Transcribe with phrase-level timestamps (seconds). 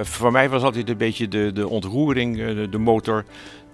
[0.00, 3.24] Voor mij was altijd een beetje de, de ontroering, de, de motor.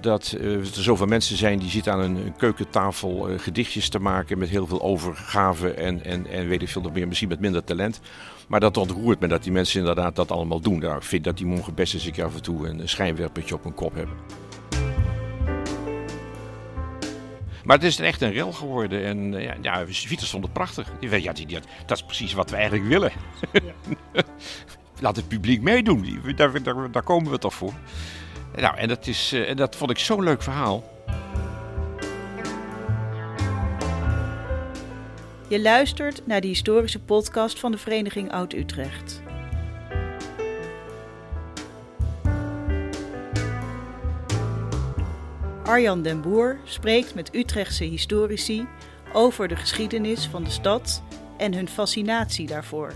[0.00, 4.66] Dat er zoveel mensen zijn die zitten aan een, keukentafel gedichtjes te maken met heel
[4.66, 8.00] veel overgave en, en, en weet ik veel nog meer, misschien met minder talent.
[8.48, 10.78] Maar dat ontroert me dat die mensen inderdaad dat allemaal doen.
[10.78, 13.74] Nou, ik vind dat die mogen best eens af en toe een schijnwerpertje op hun
[13.74, 14.16] kop hebben.
[17.64, 19.04] Maar het is echt een rel geworden.
[19.04, 20.92] En ja, ja Vita stond het prachtig.
[21.00, 23.12] Ja, die, die, dat is precies wat we eigenlijk willen.
[23.52, 24.22] Ja.
[25.00, 26.20] Laat het publiek meedoen.
[26.36, 27.72] Daar, daar, komen we toch voor.
[28.56, 30.92] Nou, en dat, is, uh, dat vond ik zo'n leuk verhaal.
[35.48, 39.22] Je luistert naar de historische podcast van de Vereniging Oud-Utrecht.
[45.64, 48.66] Arjan den Boer spreekt met Utrechtse historici
[49.12, 51.02] over de geschiedenis van de stad
[51.36, 52.92] en hun fascinatie daarvoor.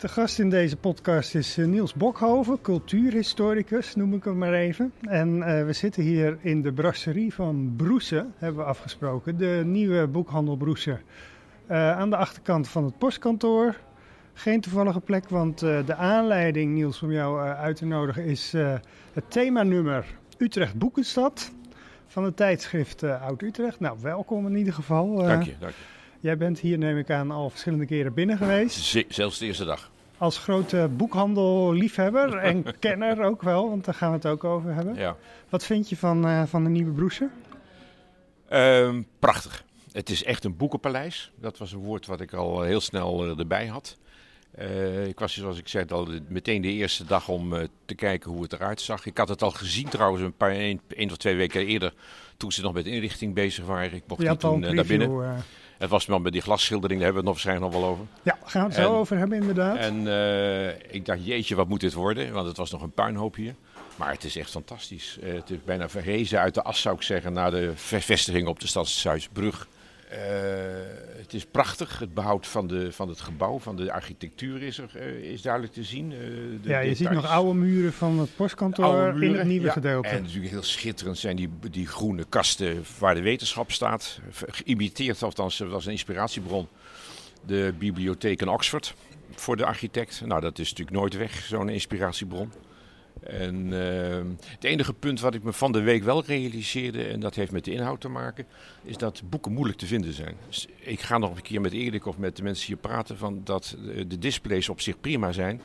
[0.00, 4.92] De gast in deze podcast is eh, Niels Bokhoven, cultuurhistoricus noem ik hem maar even.
[5.00, 9.36] En uh, we zitten hier in de brasserie van Broese, hebben we afgesproken.
[9.36, 10.90] De nieuwe boekhandel Broese.
[11.70, 13.76] Uh, aan de achterkant van het postkantoor.
[14.32, 18.52] Geen toevallige plek, want de aanleiding, Niels, om jou uit te nodigen is
[19.12, 20.06] het themanummer
[20.38, 21.52] Utrecht Boekenstad
[22.06, 23.80] van het tijdschrift Oud-Utrecht.
[23.80, 25.16] Nou, welkom in ieder geval.
[25.16, 25.99] dank je, dank je.
[26.20, 29.04] Jij bent hier, neem ik aan, al verschillende keren binnen geweest.
[29.08, 29.90] zelfs de eerste dag.
[30.18, 34.94] Als grote boekhandelliefhebber en kenner ook wel, want daar gaan we het ook over hebben.
[34.94, 35.16] Ja.
[35.48, 37.30] Wat vind je van, uh, van de nieuwe broeser?
[38.52, 39.64] Um, prachtig.
[39.92, 41.32] Het is echt een boekenpaleis.
[41.40, 43.98] Dat was een woord wat ik al heel snel uh, erbij had.
[44.58, 48.42] Uh, ik was, zoals ik zei, al meteen de eerste dag om te kijken hoe
[48.42, 49.06] het eruit zag.
[49.06, 51.94] Ik had het al gezien trouwens een paar, één, één of twee weken eerder,
[52.36, 53.92] toen ze nog met inrichting bezig waren.
[53.92, 55.42] Ik mocht niet toen naar binnen.
[55.80, 58.06] Het was wel met die glasschildering, daar hebben we het nog waarschijnlijk nog wel over.
[58.22, 59.76] Ja, gaan we het zo over hebben inderdaad.
[59.76, 62.32] En uh, ik dacht, jeetje, wat moet dit worden?
[62.32, 63.54] Want het was nog een puinhoop hier.
[63.96, 65.18] Maar het is echt fantastisch.
[65.22, 68.60] Uh, het is bijna verrezen uit de as, zou ik zeggen, naar de vestiging op
[68.60, 69.68] de Stadshuisbrug.
[70.12, 70.16] Uh,
[71.16, 71.98] het is prachtig.
[71.98, 75.72] Het behoud van, de, van het gebouw, van de architectuur is, er, uh, is duidelijk
[75.72, 76.10] te zien.
[76.10, 79.72] Uh, de ja, je ziet nog oude muren van het postkantoor in het nieuwe ja,
[79.72, 80.08] gedeelte.
[80.08, 84.20] En natuurlijk heel schitterend zijn die, die groene kasten waar de wetenschap staat.
[84.30, 86.68] Geïmiteerd, althans, dat was een inspiratiebron.
[87.46, 88.94] De bibliotheek in Oxford
[89.34, 90.22] voor de architect.
[90.24, 92.52] Nou, dat is natuurlijk nooit weg, zo'n inspiratiebron.
[93.22, 97.34] En uh, het enige punt wat ik me van de week wel realiseerde, en dat
[97.34, 98.46] heeft met de inhoud te maken,
[98.82, 100.36] is dat boeken moeilijk te vinden zijn.
[100.78, 103.76] Ik ga nog een keer met Erik of met de mensen hier praten van dat
[104.06, 105.60] de displays op zich prima zijn.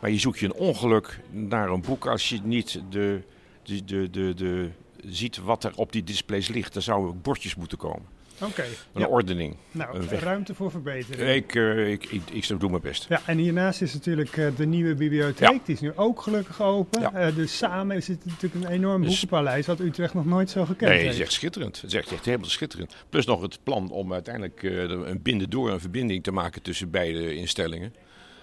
[0.00, 3.22] Maar je zoekt je een ongeluk naar een boek als je niet de,
[3.62, 4.70] de, de, de, de
[5.06, 6.74] ziet wat er op die displays ligt.
[6.74, 8.06] Er zouden bordjes moeten komen.
[8.42, 9.06] Okay, een ja.
[9.06, 9.56] ordening.
[9.70, 11.30] Nou, een ruimte voor verbetering.
[11.30, 13.06] Ik, uh, ik, ik, ik, doe mijn best.
[13.08, 15.48] Ja, en hiernaast is natuurlijk uh, de nieuwe bibliotheek.
[15.48, 15.58] Ja.
[15.64, 17.00] Die is nu ook gelukkig open.
[17.00, 17.28] Ja.
[17.28, 20.64] Uh, dus samen is het natuurlijk een enorm dus, boekenpaleis wat Utrecht nog nooit zo
[20.64, 21.02] gekend nee, heeft.
[21.02, 21.80] Nee, het is echt schitterend.
[21.80, 22.96] Het is echt, echt helemaal schitterend.
[23.08, 27.34] Plus nog het plan om uiteindelijk een binden door een verbinding te maken tussen beide
[27.34, 27.94] instellingen.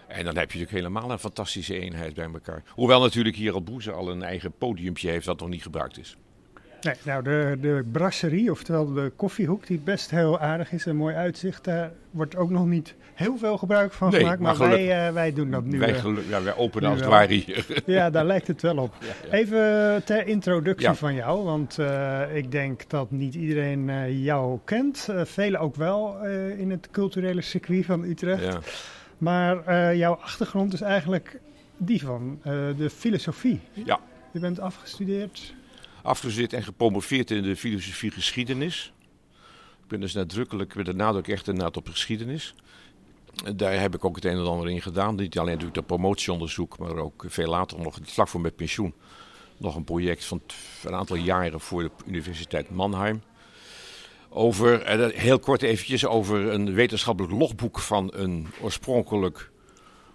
[0.07, 2.63] En dan heb je natuurlijk helemaal een fantastische eenheid bij elkaar.
[2.67, 6.15] Hoewel natuurlijk hier al Boeze al een eigen podiumpje heeft dat nog niet gebruikt is.
[6.81, 11.15] Nee, nou de, de brasserie, oftewel de koffiehoek, die best heel aardig is en mooi
[11.15, 14.39] uitzicht, daar wordt ook nog niet heel veel gebruik van nee, gemaakt.
[14.39, 15.79] Maar, maar wij, uh, wij doen dat nu.
[15.79, 17.65] Wij, uh, ja, wij openen als het ware hier.
[17.85, 18.93] Ja, daar lijkt het wel op.
[18.99, 19.37] Ja, ja.
[19.37, 25.07] Even ter introductie van jou, want uh, ik denk dat niet iedereen jou kent.
[25.23, 26.25] velen ook wel
[26.57, 28.57] in het culturele circuit van Utrecht.
[29.17, 31.39] Maar jouw achtergrond is eigenlijk
[31.77, 32.39] die van
[32.77, 33.59] de filosofie.
[33.73, 33.99] Ja.
[34.31, 35.55] Je bent afgestudeerd
[36.07, 38.93] afgestudeerd en gepromoveerd in de filosofie geschiedenis.
[39.81, 42.55] Ik ben dus nadrukkelijk, met de nadruk echt inderdaad op geschiedenis.
[43.55, 45.15] Daar heb ik ook het een en ander in gedaan.
[45.15, 48.93] Niet alleen natuurlijk dat promotieonderzoek, maar ook veel later nog, vlak voor mijn pensioen,
[49.57, 50.41] nog een project van
[50.83, 53.21] een aantal jaren voor de Universiteit Mannheim.
[54.29, 59.51] Over, heel kort eventjes, over een wetenschappelijk logboek van een oorspronkelijk,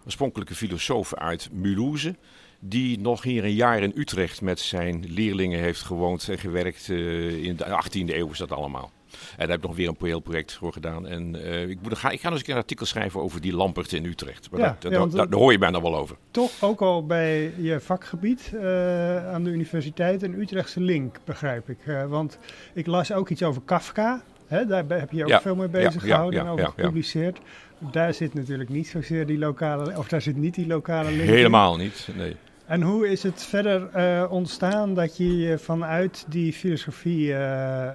[0.05, 2.17] oorspronkelijke filosoof uit Mulhouse
[2.64, 6.88] die nog hier een jaar in Utrecht met zijn leerlingen heeft gewoond en gewerkt.
[6.88, 8.91] Uh, in de 18e eeuw is dat allemaal.
[9.12, 11.06] En daar heb ik nog weer een heel project voor gedaan.
[11.06, 13.93] En uh, ik, moet, ga, ik ga nog eens een, artikel schrijven over die Lampert
[13.93, 14.50] in Utrecht.
[14.50, 16.17] Maar ja, dat, ja, dat, daar hoor je bijna wel over.
[16.31, 21.79] Toch ook al bij je vakgebied uh, aan de universiteit een Utrechtse link, begrijp ik.
[22.09, 22.38] want
[22.73, 24.23] ik las ook iets over Kafka.
[24.47, 27.38] Hè, daar heb je ook Ja, veel mee bezig gehouden en over gepubliceerd.
[27.79, 31.35] Daar zit natuurlijk niet zozeer die lokale, of daar zit niet die lokale link in.
[31.35, 32.37] Helemaal niet, nee.
[32.73, 37.89] En hoe is het verder eh, ontstaan dat je je vanuit die filosofie eh,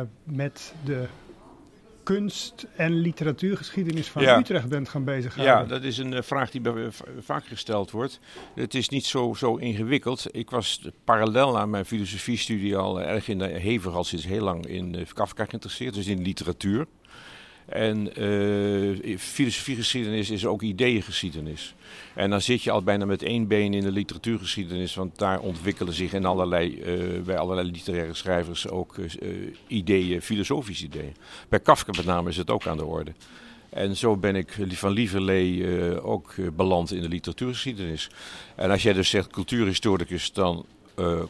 [0.00, 1.04] eh, met de
[2.02, 4.38] kunst- en literatuurgeschiedenis van Ja.
[4.38, 5.56] Utrecht bent gaan bezighouden?
[5.56, 8.20] Ja, dat is een vraag die bij- vaak gesteld wordt.
[8.54, 10.26] Het is niet zo, zo ingewikkeld.
[10.30, 14.66] Ik was parallel aan mijn filosofiestudie al erg in de hevig al sinds heel lang
[14.66, 16.86] in Kafka geïnteresseerd, dus in literatuur.
[17.68, 21.74] En eh filosofiegeschiedenis is ook ideeëngeschiedenis.
[22.14, 25.92] En dan zit je al bijna met één been in de literatuurgeschiedenis, want daar ontwikkelen
[25.92, 29.28] zich allerlei, eh, bij allerlei literaire schrijvers ook eh,
[29.66, 31.14] ideeën, filosofische ideeën.
[31.48, 33.12] Bij Kafka met name is het ook aan de orde.
[33.68, 38.10] En zo ben ik van lieverlee ook beland in de literatuurgeschiedenis.
[38.54, 40.66] En als jij dus zegt cultuurhistoricus, dan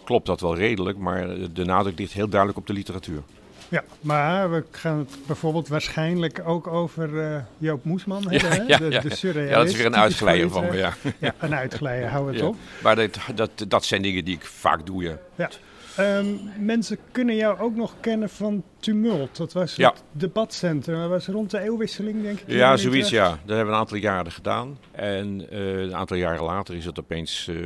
[0.05, 3.23] klopt dat wel redelijk, maar de nadruk ligt heel duidelijk op de literatuur.
[3.69, 8.50] Ja, maar we gaan het bijvoorbeeld waarschijnlijk ook over eh, Joop Moesman hebben.
[8.50, 8.62] hè?
[8.67, 9.00] ja, de, ja.
[9.00, 10.99] de surrealist, Ja, dat is weer een uitglijder voor van me, Utrecht.
[11.03, 11.11] ja.
[11.29, 12.47] Ja, een uitglijder, hou het Ja.
[12.47, 12.56] op.
[12.82, 15.19] Maar dat, dat, dat zijn dingen die ik vaak doe, ja.
[15.35, 15.50] Ja.
[15.97, 16.26] Ehm,
[16.59, 19.37] mensen kunnen jou ook nog kennen van Tumult.
[19.37, 19.88] Dat was Ja.
[19.91, 21.00] het debatcentrum.
[21.00, 22.44] Dat was rond de eeuwwisseling, denk ik.
[22.47, 23.29] Ja, zoiets, ja.
[23.29, 24.79] Dat hebben we een aantal jaren gedaan.
[24.93, 27.56] En eh, een aantal jaren later is het opeens eh,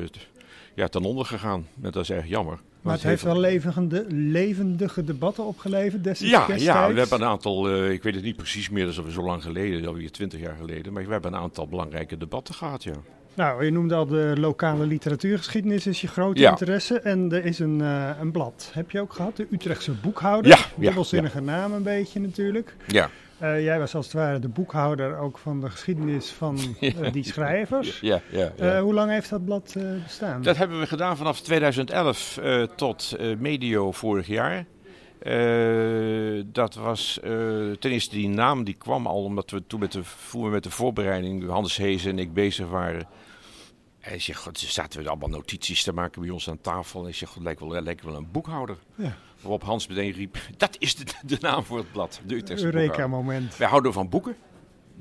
[0.75, 1.67] ja, ten onder gegaan.
[1.75, 2.59] Dat is erg jammer.
[2.83, 6.63] Maar het heeft wel levendige, levendige debatten opgeleverd destijds.
[6.63, 8.99] Ja, ja, we hebben een aantal, eh, ik weet het niet precies meer, dat is
[8.99, 10.93] alweer zo lang geleden, alweer twintig jaar geleden.
[10.93, 12.93] Maar we hebben een aantal belangrijke debatten gehad, ja.
[13.35, 16.51] Nou, je noemde al de lokale literatuurgeschiedenis is je grote Ja.
[16.51, 17.01] interesse.
[17.01, 18.71] En er is een, eh, een blad.
[18.75, 19.37] Heb je ook gehad?
[19.37, 20.51] De Utrechtse boekhouder.
[20.51, 22.77] Ja, ja, Dubbelzinnige naam een beetje natuurlijk.
[22.87, 23.11] Ja,
[23.43, 27.25] Eh, jij was als het ware de boekhouder ook van de geschiedenis van eh, die
[27.25, 28.01] schrijvers.
[28.01, 28.53] ja, ja.
[28.57, 28.75] ja.
[28.75, 30.43] Eh, hoe lang heeft dat blad eh, bestaan?
[30.43, 34.67] Dat hebben we gedaan vanaf 2011 eh, tot eh, medio vorig jaar.
[35.19, 37.31] Eh, dat was eh,
[37.79, 40.03] ten eerste die naam die kwam al omdat we toen met de,
[40.33, 43.09] we met de voorbereiding, Hans Hees en ik bezig waren.
[44.01, 47.03] En god, zaten we allemaal notities te maken bij ons aan tafel.
[47.03, 48.77] En ik zeg, god, lijkt wel, lijkt wel een boekhouder.
[48.95, 49.17] Ja.
[49.43, 52.67] Waarop Hans meteen riep, dat is de, de naam voor het blad, de Utrechtse.
[52.67, 53.57] Eureka-moment.
[53.57, 54.37] Wij houden van boeken,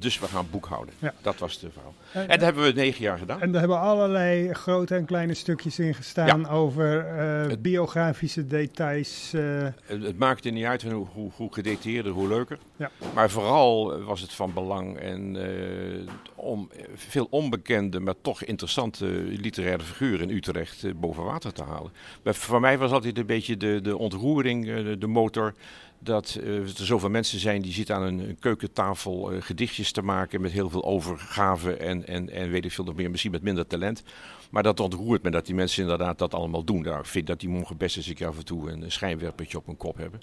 [0.02, 0.94] dus we gaan boekhouden.
[1.00, 1.14] Ja.
[1.22, 1.94] Dat was de verhaal.
[2.12, 3.42] En, En dat hebben we negen jaar gedaan.
[3.42, 9.34] en er hebben allerlei grote en kleine stukjes in gestaan over eh, Het- biografische details.
[9.34, 9.42] eh,
[9.86, 12.58] Het, het maakte niet uit hoe, hoe, hoe gedetailleerder, hoe leuker.
[12.76, 12.92] Ja.
[13.14, 19.84] Maar vooral was het van belang en eh, om veel onbekende, maar toch interessante literaire
[19.84, 21.92] figuren in Utrecht boven water te halen.
[22.24, 25.54] Maar voor mij was altijd een beetje de, de ontroering, de, de motor.
[26.04, 30.42] Dat eh, er zoveel mensen zijn die zitten aan een, keukentafel eh, gedichtjes te maken
[30.42, 33.68] met heel veel overgave en, en, en weet ik veel nog meer, misschien met minder
[33.68, 34.04] talent.
[34.50, 36.82] Maar dat ontroert me dat die mensen inderdaad dat allemaal doen.
[36.82, 39.58] Nou, ik vind dat die mogen best eens een keer af en toe een schijnwerpertje
[39.58, 40.22] op hun kop hebben.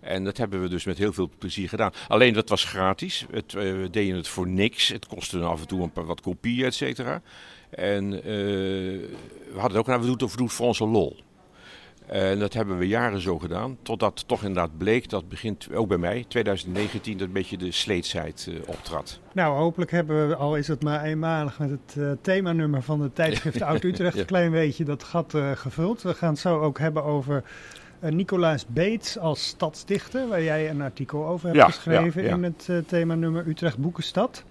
[0.00, 1.92] En dat hebben we dus met heel veel plezier gedaan.
[2.08, 3.26] Alleen dat was gratis.
[3.30, 4.88] Het, eh, we deden het voor niks.
[4.88, 7.22] Het kostte af en toe een paar wat kopieën, et cetera.
[7.70, 9.08] En we
[9.52, 11.16] hadden het ook, nou, doen het, we doen het voor onze lol.
[12.12, 13.76] En dat hebben we jaren zo gedaan.
[13.82, 18.48] Totdat toch inderdaad bleek dat begint, ook bij mij, 2019, dat een beetje de sleetsheid
[18.48, 19.18] eh, optrad.
[19.32, 23.12] Nou, hopelijk hebben we, al is het maar eenmalig, met het eh, themanummer van de
[23.12, 24.20] tijdschrift Oud-Utrecht Ja.
[24.20, 26.02] een klein beetje dat gat eh, gevuld.
[26.02, 27.42] We gaan het zo ook hebben over
[28.00, 32.70] Nicolaas Beets als stadsdichter, waar jij een artikel over hebt Ja, geschreven ja, in het
[32.86, 34.44] themanummer Utrecht Boekenstad.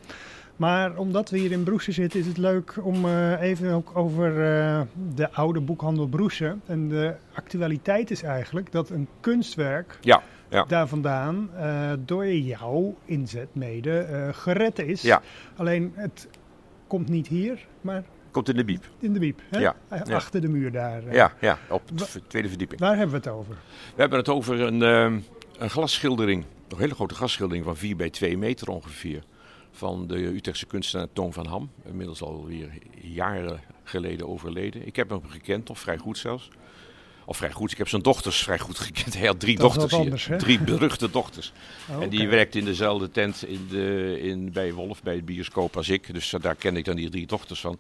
[0.61, 4.27] Maar omdat we hier in Broesen zitten, is het leuk om eh, even ook over
[4.29, 4.81] eh,
[5.15, 6.61] de oude boekhandel Broesen.
[6.65, 10.63] En de actualiteit is eigenlijk dat een kunstwerk Ja, ja.
[10.67, 15.01] daar vandaan eh, door jouw inzet mede gered is.
[15.01, 15.21] Ja.
[15.55, 16.27] Alleen het
[16.87, 18.83] komt niet hier, maar Komt in de biep.
[18.99, 19.41] in de biep.
[19.49, 19.59] Hè?
[19.59, 20.13] Ja, ja.
[20.15, 21.13] Achter de muur daar.
[21.13, 22.79] Ja, ja, op de Wa- tweede verdieping.
[22.79, 23.55] Daar hebben we het over.
[23.95, 25.19] We hebben het over een, ehm,
[25.57, 29.23] een glasschildering, een hele grote glasschildering van 4 bij 2 meter ongeveer.
[29.71, 31.71] Van de Utrechtse kunstenaar Toon van Ham.
[31.85, 32.69] Inmiddels alweer
[33.01, 34.87] jaren geleden overleden.
[34.87, 36.49] Ik heb hem gekend, of vrij goed zelfs.
[37.25, 39.13] Of vrij goed, ik heb zijn dochters vrij goed gekend.
[39.17, 40.37] Hij had drie Dat dochters hier.
[40.37, 41.51] Drie beruchte dochters.
[41.89, 45.77] Oh, En die werkte in dezelfde tent in de, in, bij Wolf, bij het bioscoop
[45.77, 46.13] als ik.
[46.13, 47.77] Dus daar ken ik dan die drie dochters van.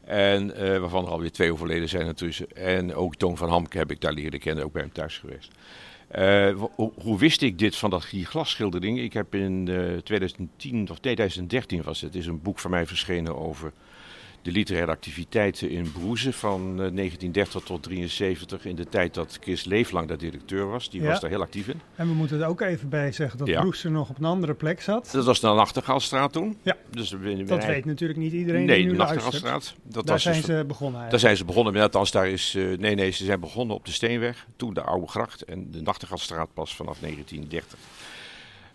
[0.00, 2.52] En eh, waarvan er alweer twee overleden zijn natuurlijk.
[2.52, 5.50] En ook Toon van Hamke heb ik daar leren kennen, ook bij hem thuis geweest.
[6.10, 8.98] Eh, hoe, wist ik dit van dat, die glasschildering?
[8.98, 13.38] Ik heb in eh, 2010 of 2013 was het, is een boek van mij verschenen
[13.38, 13.72] over
[14.42, 18.64] de literaire activiteiten in Broeze van eh, 1930 tot 73.
[18.64, 20.90] In de tijd dat Chris Leeflang daar directeur was.
[20.90, 21.08] Die Ja.
[21.08, 21.80] was daar heel actief in.
[21.94, 23.60] En we moeten er ook even bij zeggen dat Ja.
[23.60, 25.10] Broes er nog op een andere plek zat.
[25.12, 26.56] Dat was de Nachtegaalstraat toen.
[26.62, 26.76] Ja.
[26.90, 27.08] Dus
[27.46, 29.22] Dat weet natuurlijk niet iedereen Nee, die de nu luistert.
[29.22, 29.74] Nachtegaalstraat.
[29.82, 31.20] Dat Daar was zijn dus- ze begonnen Daar eigenlijk.
[31.20, 33.92] zijn ze begonnen, met althans daar is, eh, nee nee, ze zijn begonnen op de
[33.92, 37.78] Steenweg, toen de Oude Gracht en de Nachtegaalstraat pas vanaf 1930.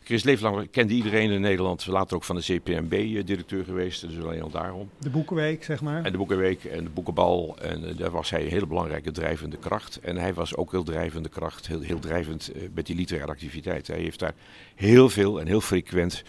[0.05, 1.87] Chris Leeflang kende iedereen in Nederland.
[1.87, 4.01] Later ook van de CPMB-directeur geweest.
[4.01, 4.89] Dus alleen al daarom.
[4.97, 6.03] De Boekenweek, zeg maar.
[6.03, 7.57] En de Boekenweek en de Boekenbal.
[7.61, 9.99] En uh, daar was hij een hele belangrijke drijvende kracht.
[9.99, 13.87] En hij was ook heel drijvende kracht, heel, heel drijvend uh, met die literaire activiteit.
[13.87, 14.33] Hij heeft daar
[14.75, 16.23] heel veel en heel frequent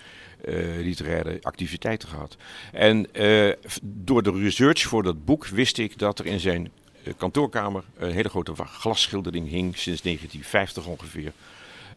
[0.45, 2.37] uh, literaire activiteiten gehad.
[2.73, 3.07] En
[3.83, 6.71] door de research voor dat boek wist ik dat er in zijn
[7.17, 11.33] kantoorkamer een hele grote glasschildering hing, sinds 1950 ongeveer.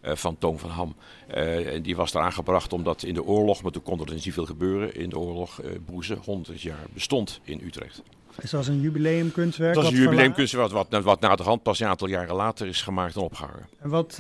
[0.06, 0.96] Uh, van Toon van Ham.
[1.36, 4.34] Uh, en die was daar aangebracht omdat in de oorlog, maar toen kon er niet
[4.34, 8.02] veel gebeuren, in de oorlog uh, Broeze 100 jaar bestond in Utrecht.
[8.42, 9.74] Is dat een jubileumkunstwerk?
[9.74, 12.68] Dat is een jubileumkunstwerk wat, wat, wat na de hand pas een aantal jaren later
[12.68, 13.68] is gemaakt en opgehangen.
[13.80, 14.20] En wat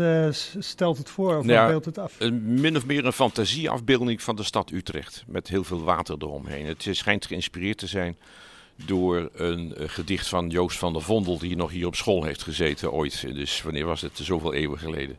[0.59, 2.15] stelt het voor of nou, wat beeldt het af?
[2.17, 6.65] Een, min of meer een fantasieafbeelding van de stad Utrecht met heel veel water eromheen.
[6.65, 8.17] Het schijnt geïnspireerd te zijn
[8.85, 12.43] door een uh, gedicht van Joost van der Vondel, die nog hier op school heeft
[12.43, 13.21] gezeten ooit.
[13.33, 14.19] Dus wanneer was het?
[14.21, 15.17] Zoveel eeuwen geleden.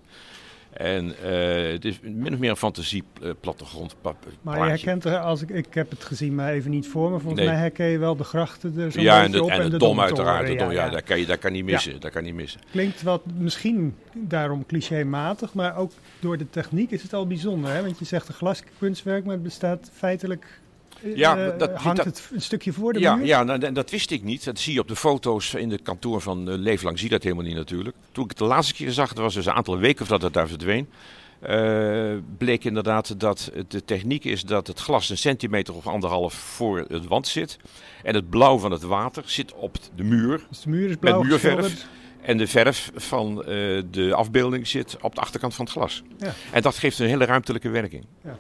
[0.73, 3.97] En uh, het is min of meer een fantasie uh, plattegrond.
[4.43, 7.19] Maar je herkent er, als ik, ik heb het gezien, maar even niet voor me.
[7.19, 7.50] Volgens nee.
[7.50, 9.50] mij herken je wel de grachten er zo ja, en de, op.
[9.50, 10.47] En, en de, dom uiteraard.
[10.47, 10.91] De dom, ja, ja.
[10.91, 11.93] Daar, kan je, daar kan niet missen.
[11.93, 11.99] Ja.
[11.99, 12.61] Daar kan niet missen.
[12.71, 17.73] Klinkt wat misschien daarom clichématig, maar ook door de techniek is het al bijzonder.
[17.73, 17.83] Hè?
[17.83, 20.60] Want je zegt een glaskunstwerk, maar het bestaat feitelijk
[21.14, 23.26] ja, dat, hangt dat, het een stukje voor de ja, muur?
[23.26, 24.45] Ja, nou, dat wist ik niet.
[24.45, 26.99] Dat zie je op de foto's in het kantoor van uh, Leeflang.
[26.99, 27.97] Zie je dat helemaal niet natuurlijk.
[28.12, 30.33] Toen ik het de laatste keer zag, dat was dus een aantal weken voordat het
[30.33, 30.88] daar verdween.
[31.49, 36.85] Uh, bleek inderdaad dat de techniek is dat het glas een centimeter of anderhalf voor
[36.88, 37.59] het wand zit.
[38.02, 40.47] En het blauw van het water zit op de muur.
[40.49, 41.87] Dus de muur is blauw met muurverf.
[42.23, 43.45] En de verf van uh,
[43.91, 46.03] de afbeelding zit op de achterkant van het glas.
[46.19, 46.33] Ja.
[46.53, 48.05] En dat geeft een hele ruimtelijke werking.
[48.25, 48.37] Ja.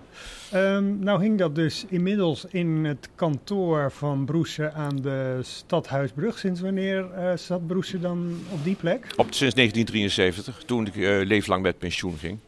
[0.54, 6.38] Um, nou hing dat dus inmiddels in het kantoor van Broese aan de Stadhuisbrug.
[6.38, 9.00] Sinds wanneer uh, zat Broese dan op die plek?
[9.16, 12.38] Op, sinds 1973, toen ik uh, leeflang met pensioen ging.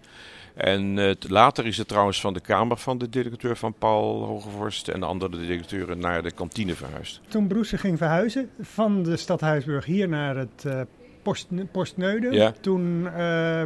[0.54, 4.88] En uh, later is het trouwens van de kamer van de directeur van Paul Hogevorst
[4.88, 7.20] en de andere directeuren naar de kantine verhuisd.
[7.28, 10.64] Toen Broese ging verhuizen van de Stadhuisbrug hier naar het
[11.22, 12.30] Post, Postneude.
[12.30, 12.52] Ja.
[12.60, 13.62] Toen uh,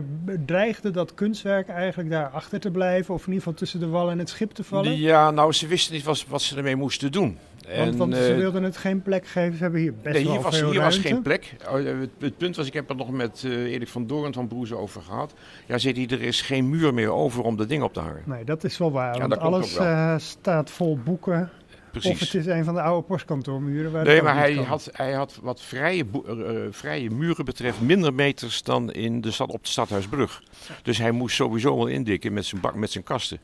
[0.47, 4.11] dreigde dat kunstwerk eigenlijk daar achter te blijven, of in ieder geval tussen de wal
[4.11, 4.97] en het schip te vallen.
[4.97, 7.39] Ja, nou, ze wisten niet wat, wat ze ermee moesten doen.
[7.67, 9.57] Want, en, want ze uh, wilden het geen plek geven.
[9.57, 10.97] Ze hebben hier best nee, wel was, veel hier ruimte.
[10.97, 11.55] was geen plek.
[11.71, 14.77] Het, het, punt was, ik heb er nog met uh, Erik van Doorn van Broeze
[14.77, 15.35] over gehad.
[15.67, 18.23] Ja, zit hij, er is geen muur meer over om de ding op te hangen.
[18.25, 19.15] Nee, dat is wel waar.
[19.15, 21.51] Ja, want alles uh, staat vol boeken.
[22.01, 22.23] Precies.
[22.23, 23.93] Of het is een van de oude postkantoormuren.
[23.93, 28.63] Waar nee, maar hij had, hij had wat vrije, uh, vrije muren betreft minder meters
[28.63, 30.43] dan in de stad, op de Stadhuisbrug.
[30.83, 33.39] Dus hij moest sowieso wel indikken met zijn, bak, met zijn kasten.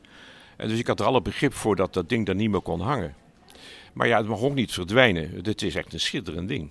[0.57, 2.81] En dus ik had er alle begrip voor dat dat ding daar niet meer kon
[2.81, 3.15] hangen.
[3.93, 5.43] Maar ja, het mag ook niet verdwijnen.
[5.43, 6.69] Dit is echt een schitterend ding.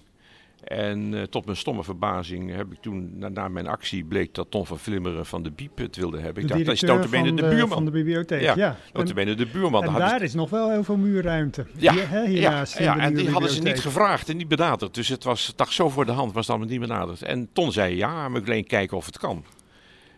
[0.62, 4.50] En uh, tot mijn stomme verbazing heb ik toen, na, na, mijn actie, bleek dat
[4.50, 6.42] Tom van Vlimmeren van de Biep het wilde hebben.
[6.42, 7.68] Ik de dacht, dat is notabene de, de buurman.
[7.68, 8.54] Van de bibliotheek, ja.
[8.56, 8.76] ja.
[8.92, 9.84] Notabene de buurman.
[9.84, 11.66] En daar is nog wel heel veel muurruimte.
[11.76, 14.94] Ja, hier, hè, hiernaast ja, ja en die hadden ze niet gevraagd en niet benaderd.
[14.94, 17.22] Dus het was toch zo voor de hand, was dan niet benaderd.
[17.22, 19.44] En Ton zei, ja, maar ik alleen kijken of het kan.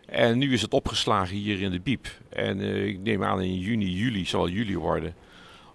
[0.05, 2.07] En nu is het opgeslagen hier in de Biep.
[2.29, 5.13] En uh, ik neem aan in juni, juli, zal juli worden,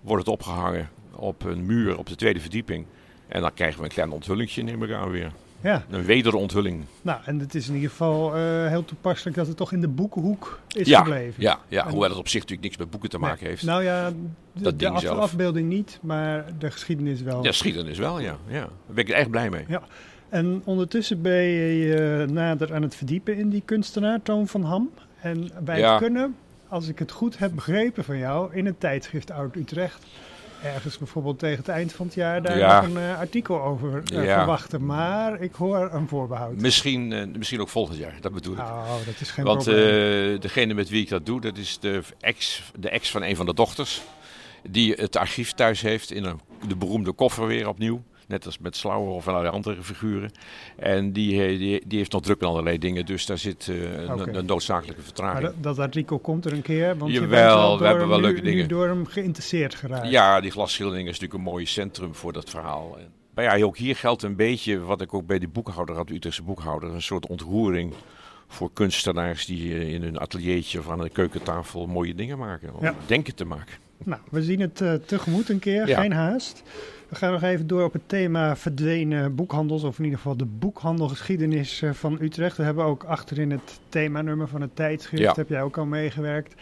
[0.01, 2.87] wordt het opgehangen op een muur op de tweede verdieping.
[3.31, 5.33] En dan krijgen we een klein onthullingje, neem ik aan weer.
[5.61, 5.85] Ja.
[5.91, 6.85] Een wederonthulling.
[7.03, 9.89] Nou, en het is in ieder geval uh, heel toepasselijk dat het toch in de
[9.89, 11.43] boekenhoek is ja, gebleven.
[11.43, 13.51] Ja, ja en hoewel het op zich natuurlijk niks met boeken te maken nee.
[13.51, 13.63] heeft.
[13.63, 14.17] Nou ja, de,
[14.53, 15.19] dat de ding af, zelf.
[15.19, 17.43] afbeelding niet, maar de geschiedenis wel.
[17.43, 18.37] Ja, geschiedenis wel, ja.
[18.47, 18.61] ja.
[18.61, 19.65] Daar ben ik echt blij mee.
[19.69, 19.83] Ja.
[20.29, 24.91] En ondertussen ben je uh, nader aan het verdiepen in die kunstenaar, Toon van Ham.
[25.21, 25.99] En wij Ja.
[25.99, 26.37] kunnen,
[26.69, 30.07] als ik het goed heb begrepen van jou, in het tijdschrift Oud Utrecht
[30.65, 32.81] ergens bijvoorbeeld tegen het eind van het jaar daar Ja.
[32.81, 34.37] nog een uh, artikel over uh, Ja.
[34.39, 34.87] verwachten.
[34.87, 36.61] Maar ik hoor een voorbehoud.
[36.61, 38.61] Misschien, uh, misschien ook volgend jaar, dat bedoel ik.
[38.61, 40.41] Oh, dat is geen Want probleem.
[40.41, 43.47] degene met wie ik dat doe, dat is de ex, de ex van een van
[43.47, 44.01] de dochters.
[44.71, 48.03] Die het archief thuis heeft in een, de beroemde koffer weer opnieuw.
[48.31, 50.31] Net als met Slauer of allerlei andere figuren.
[50.77, 53.07] En die, eh, die, die heeft nog druk met allerlei dingen.
[53.07, 55.43] Dus daar zit uh, een, noodzakelijke vertraging.
[55.43, 58.17] Maar dat, dat artikel komt er een keer, want je bent wel we hebben wel
[58.19, 58.69] nu, leuke nu dingen.
[58.69, 60.11] door hem geïnteresseerd geraakt.
[60.11, 62.99] Ja, die glasschildering is natuurlijk een mooi centrum voor dat verhaal.
[63.35, 66.15] Maar ja, ook hier geldt een beetje wat ik ook bij die boekhouder had, de
[66.15, 66.95] Utrechtse boekhouder.
[66.95, 67.93] Een soort ontroering
[68.49, 72.75] voor kunstenaars die eh, in hun ateliertje of aan de keukentafel mooie dingen maken.
[72.75, 72.95] Om Ja.
[73.07, 73.75] denken te maken.
[74.05, 76.01] Nou, we zien het eh, tegemoet een keer, Ja.
[76.01, 76.63] geen haast.
[77.11, 80.45] We gaan nog even door op het thema verdwenen boekhandels, of in ieder geval de
[80.45, 82.57] boekhandelgeschiedenis eh, van Utrecht.
[82.57, 85.33] We hebben ook achterin het themanummer van het tijdschrift, Ja.
[85.35, 86.55] heb jij ook al meegewerkt.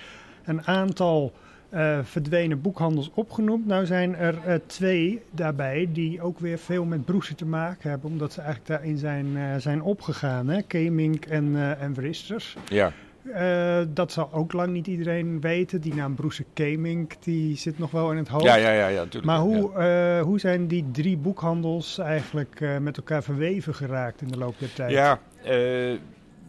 [0.44, 1.32] Een aantal
[1.68, 3.66] eh, verdwenen boekhandels opgenoemd.
[3.66, 8.10] Nou zijn er eh, twee daarbij die ook weer veel met broesen te maken hebben,
[8.10, 10.48] omdat ze eigenlijk daarin zijn, zijn opgegaan.
[10.48, 10.62] Hè?
[10.62, 12.56] Kemink en, en Wristers.
[12.68, 12.92] Ja,
[13.28, 15.80] Uh, dat zal ook lang niet iedereen weten.
[15.80, 18.44] Die naam Broese Kemink, die zit nog wel in het hoofd.
[18.44, 19.24] Ja, ja, ja, ja natuurlijk.
[19.24, 20.18] Maar hoe, ja.
[20.18, 24.58] uh, hoe zijn die drie boekhandels eigenlijk uh, met elkaar verweven geraakt in de loop
[24.58, 24.90] der tijd?
[24.90, 25.20] Ja,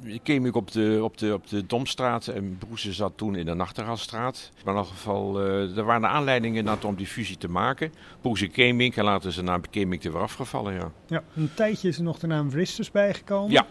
[0.03, 0.23] ik
[0.55, 4.51] op de, op, de, op de Domstraat en Broese zat toen in de Nachtegaalstraat.
[4.63, 7.91] Maar in elk geval, uh, er waren aanleidingen om die fusie te maken.
[8.21, 10.91] Broese Kemink en later is de naam Kemink er weer afgevallen, ja.
[11.07, 13.51] Ja, een tijdje is er nog de naam Wristers bijgekomen.
[13.51, 13.65] Ja.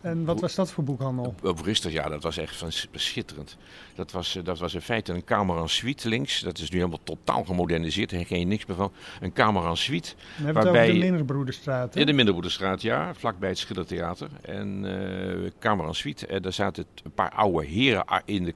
[0.00, 1.34] En wat was dat voor boekhandel?
[1.42, 3.56] Op ja, dat was echt schitterend.
[3.94, 6.40] Dat was, dat was in feite een kamer en suite links.
[6.40, 8.10] Dat is nu helemaal totaal gemoderniseerd.
[8.10, 8.92] Daar ken je niks meer van.
[9.20, 10.14] Een kamer en suite.
[10.36, 11.96] We hebben waarbij, het over de Minderbroederstraat.
[11.96, 13.14] In de Minderbroederstraat, ja.
[13.14, 14.28] Vlakbij het Schillertheater.
[14.42, 16.26] En uh, kamer en suite.
[16.26, 18.54] En daar zaten een paar oude heren in de,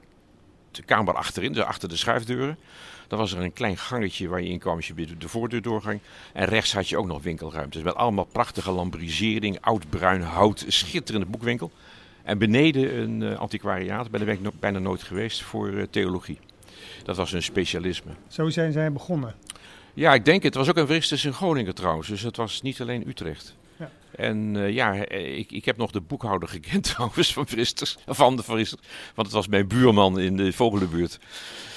[0.71, 2.57] de kamer achterin, dus achter de schuifdeuren.
[3.07, 5.99] Dan was er een klein gangetje waar je in kwam als je de voordeur doorging.
[6.33, 11.25] En rechts had je ook nog winkelruimtes met allemaal prachtige lambrisering, oud bruin hout, schitterende
[11.25, 11.71] boekwinkel.
[12.23, 16.39] En beneden een uh, antiquariaat, bij de ben ik bijna nooit geweest, voor uh, theologie.
[17.03, 18.11] Dat was een specialisme.
[18.27, 19.35] Zo zijn zij begonnen?
[19.93, 20.53] Ja, ik denk het.
[20.55, 23.55] Het was ook een Wristus in Groningen trouwens, dus het was niet alleen Utrecht.
[23.77, 23.89] Ja.
[24.15, 27.45] En uh, ja, ik, ik heb nog de boekhouder gekend trouwens van
[28.05, 28.81] van de Vristers.
[29.15, 31.19] Want het was mijn buurman in de Vogelenbuurt.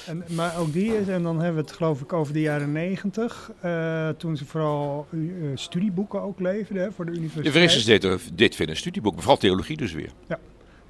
[0.06, 2.72] En, maar ook die is, en dan hebben we het geloof ik over de jaren
[2.72, 7.44] negentig, uh, toen ze vooral uh, studieboeken ook leverden hè, voor de universiteit.
[7.44, 10.10] De Vristers deed, dit vinden studieboeken, vooral theologie dus weer.
[10.28, 10.38] Ja.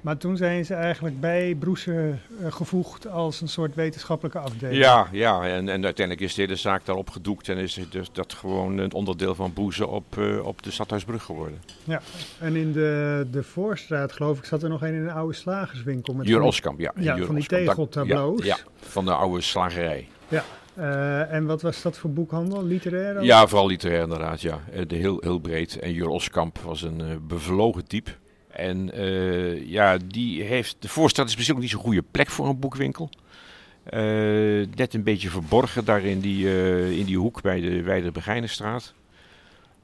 [0.01, 1.91] Maar toen zijn ze eigenlijk bij Broese
[2.41, 4.83] uh, gevoegd als een soort wetenschappelijke afdeling.
[4.83, 5.43] Ja, ja.
[5.43, 8.93] En, en uiteindelijk is de hele zaak daarop gedoekt en is dus dat gewoon een
[8.93, 11.61] onderdeel van Broese op, uh, op de Stadhuisbrug geworden.
[11.83, 12.01] Ja,
[12.39, 16.13] en in de, de Voorstraat geloof ik zat er nog een in een oude slagerswinkel.
[16.13, 16.91] Met Jur Oskamp, ja.
[16.95, 18.45] Ja, van die tegeltableaus.
[18.45, 20.07] Ja, ja, van de oude slagerij.
[20.27, 20.43] Ja,
[20.77, 22.65] uh, en wat was dat voor boekhandel?
[22.65, 23.23] Literair?
[23.23, 24.59] Ja, vooral literair inderdaad, ja.
[24.87, 25.79] De heel, heel breed.
[25.79, 28.11] En Jur Oskamp was een bevlogen type.
[28.59, 32.47] En uh, ja, die heeft, de voorstad is misschien ook niet zo'n goede plek voor
[32.47, 33.09] een boekwinkel.
[33.93, 38.11] Uh, net een beetje verborgen daar in die, uh, in die hoek bij de Wijde
[38.11, 38.93] Begijnenstraat.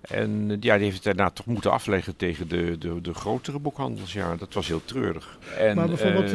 [0.02, 4.14] En ja, die heeft het daarna toch moeten afleggen tegen de, de, de grotere boekhandels.
[4.14, 5.38] Ja, dat was heel treurig.
[5.58, 6.30] En, maar bijvoorbeeld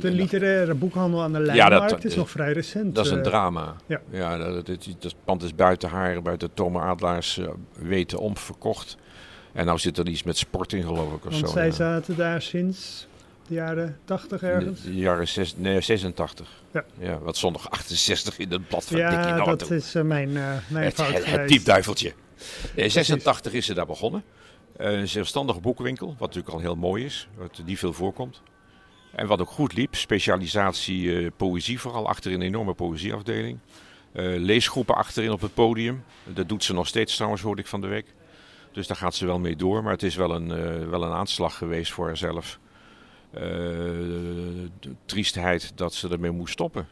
[0.00, 2.94] de literaire boekhandel aan de Lijnmarkt ja, dat, is nog vrij recent.
[2.94, 3.74] Dat is een drama.
[3.86, 4.00] Ja.
[4.10, 7.40] ja dat, dat, dat, pand is buiten haar, buiten Tome Adelaars
[7.72, 8.96] weten omverkocht.
[9.52, 11.24] En nou zit er iets met sport in, geloof ik.
[11.24, 13.06] Of Want zo, zij zaten daar sinds
[13.46, 14.82] de jaren 80 ergens?
[14.82, 16.62] De, jaren zes, nee, 86.
[16.72, 16.84] Ja.
[16.98, 17.18] ja.
[17.18, 20.28] Wat stond nog 68 in het blad van ja, Dickie Ja, dat is uh, mijn,
[20.28, 22.12] uh, mijn het, fout het, het diepduiveltje.
[22.74, 24.24] In 86 is ze daar begonnen.
[24.80, 28.42] Uh, een zelfstandige boekenwinkel, wat natuurlijk al heel mooi is, wat niet veel voorkomt.
[29.14, 33.58] En wat ook goed liep, specialisatie poëzie vooral, achterin een enorme poëzieafdeling.
[34.36, 36.04] leesgroepen achterin op het podium.
[36.24, 38.06] Dat doet ze nog steeds trouwens, hoorde ik van de week.
[38.72, 39.82] Dus daar gaat ze wel mee door.
[39.82, 42.58] Maar het is wel een, uh, wel een aanslag geweest voor haarzelf.
[43.30, 46.88] De triestheid dat ze ermee moest stoppen.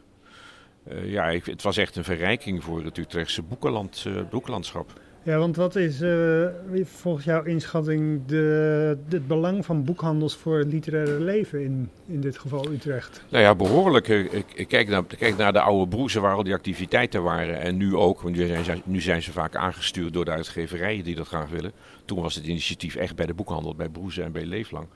[0.87, 4.99] Uh, ja, ik, het was echt een verrijking voor het Utrechtse boekenland, boekenlandschap.
[5.23, 6.45] Ja, want wat is uh,
[6.83, 12.37] volgens jouw inschatting de, het belang van boekhandels voor het literaire leven in, in dit
[12.37, 13.23] geval Utrecht?
[13.29, 14.07] Nou ja, behoorlijk.
[14.07, 17.59] Ik, kijk, naar, kijk naar de oude broezen waar al die activiteiten waren.
[17.61, 18.35] En nu ook, want
[18.85, 21.71] nu zijn, ze vaak aangestuurd door de uitgeverijen die dat graag willen.
[22.05, 24.87] Toen was het initiatief echt bij de boekhandel, bij Broezen en bij Leeflang.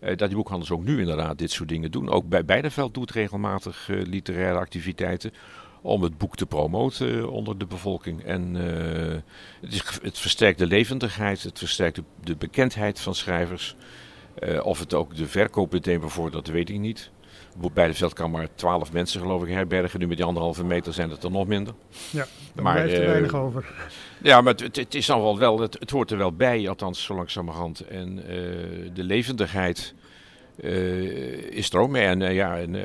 [0.00, 2.10] Uh, dat die boekhandels ook nu inderdaad dit soort dingen doen.
[2.10, 5.32] Ook bij Beideveld doet regelmatig uh, literaire activiteiten
[5.82, 8.24] om het boek te promoten eh, onder de bevolking.
[8.24, 13.76] En uh, het, het, versterkt de levendigheid, het versterkt de, de bekendheid van schrijvers.
[14.38, 17.10] Uh, of het ook de verkoop meteen bevordert, dat weet ik niet.
[17.74, 20.00] Bij de veld kan maar twaalf mensen geloof ik herbergen.
[20.00, 21.74] Nu met die anderhalve meter zijn het er nog minder.
[22.10, 23.72] Ja, daar maar, blijft er weinig over.
[24.22, 27.04] Ja, maar het, het, is dan wel, wel het, het, hoort er wel bij, althans
[27.04, 27.80] zo langzamerhand.
[27.80, 28.16] En
[28.94, 29.94] de levendigheid
[31.50, 32.04] is er ook mee.
[32.04, 32.82] En uh, ja, een uh,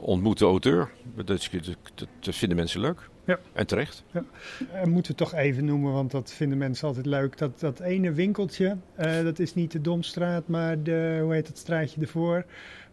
[0.00, 0.90] ontmoet de auteur.
[1.14, 3.08] Dat, dat, dat, vinden mensen leuk.
[3.24, 3.38] Ja.
[3.52, 4.04] En terecht.
[4.12, 4.24] Ja.
[4.72, 7.38] En moeten we toch even noemen, want dat vinden mensen altijd leuk.
[7.38, 12.00] Dat, dat ene winkeltje, dat is niet de Domstraat, maar de, hoe heet het straatje
[12.00, 12.44] ervoor.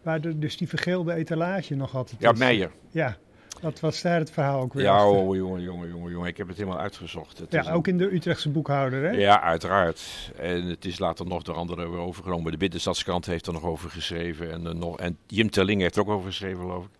[0.02, 2.38] Waar de, dus die vergeelde etalage nog altijd Ja, is.
[2.38, 2.70] Meijer.
[2.90, 3.16] Ja,
[3.60, 4.84] wat was daar het verhaal ook weer?
[4.84, 6.28] Ja, oh, jongen, jongen, jongen, jongen.
[6.28, 7.38] Ik heb het helemaal uitgezocht.
[7.38, 9.10] Het ja, ook in de Utrechtse boekhouder, hè?
[9.10, 10.30] Ja, uiteraard.
[10.36, 12.52] En het is later nog door anderen weer overgenomen.
[12.52, 14.52] De Binnenstadskrant heeft er nog over geschreven.
[14.52, 16.90] En, uh, nog, en Jim Terling heeft er ook over geschreven, geloof ik.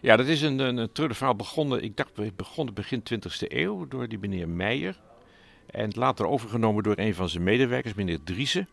[0.00, 1.36] Ja, dat is een, een, een treurig verhaal.
[1.36, 5.00] Begonnen, ik dacht, begonnen begin 20e eeuw door die meneer Meijer.
[5.66, 8.68] En later overgenomen door een van zijn medewerkers, meneer Driessen.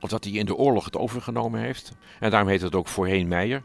[0.00, 1.92] Omdat hij in de oorlog het overgenomen heeft.
[2.20, 3.62] En daarom heet het ook voorheen Meijer.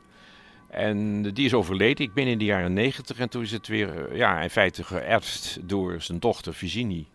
[0.70, 4.16] En die is overleden, ik ben in de jaren negentig en toen is het weer
[4.16, 7.08] ja, in feite geërfd door zijn dochter Virginie.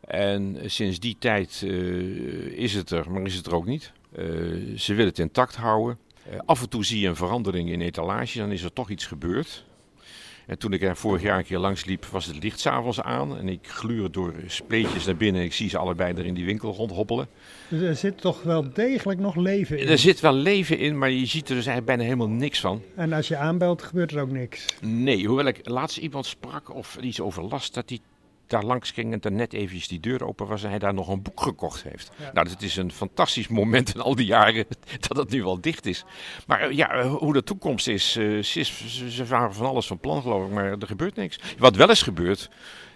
[0.00, 3.92] En sinds die tijd uh, is het er, maar is het er ook niet.
[4.18, 5.98] Uh, ze wil het intact houden.
[6.30, 9.06] Eh, af en toe zie je een verandering in etalage, dan is er toch iets
[9.06, 9.64] gebeurd.
[10.48, 13.38] En toen ik er vorig jaar een keer langs liep, was het licht s'avonds aan.
[13.38, 15.42] En ik gluur door spleetjes naar binnen.
[15.42, 17.28] Ik zie ze allebei er in die winkel rondhoppelen.
[17.68, 19.88] Dus er zit toch wel degelijk nog leven in?
[19.88, 22.82] Er zit wel leven in, maar je ziet er dus eigenlijk bijna helemaal niks van.
[22.94, 24.66] En als je aanbelt, gebeurt er ook niks?
[24.80, 27.98] Nee, hoewel ik laatst iemand sprak of iets over last, dat hij
[28.48, 31.08] daar langs ging en dan net eventjes die deur open was en hij daar nog
[31.08, 32.10] een boek gekocht heeft.
[32.32, 34.66] Nou, het is een fantastisch moment in al die jaren
[35.08, 36.04] dat het nu wel dicht is.
[36.46, 39.86] Maar eh, ja, eh, hoe de toekomst is, uh, ze, is, ze waren van alles
[39.86, 41.38] van plan geloof ik, maar er gebeurt niks.
[41.58, 42.50] Wat wel is gebeurd,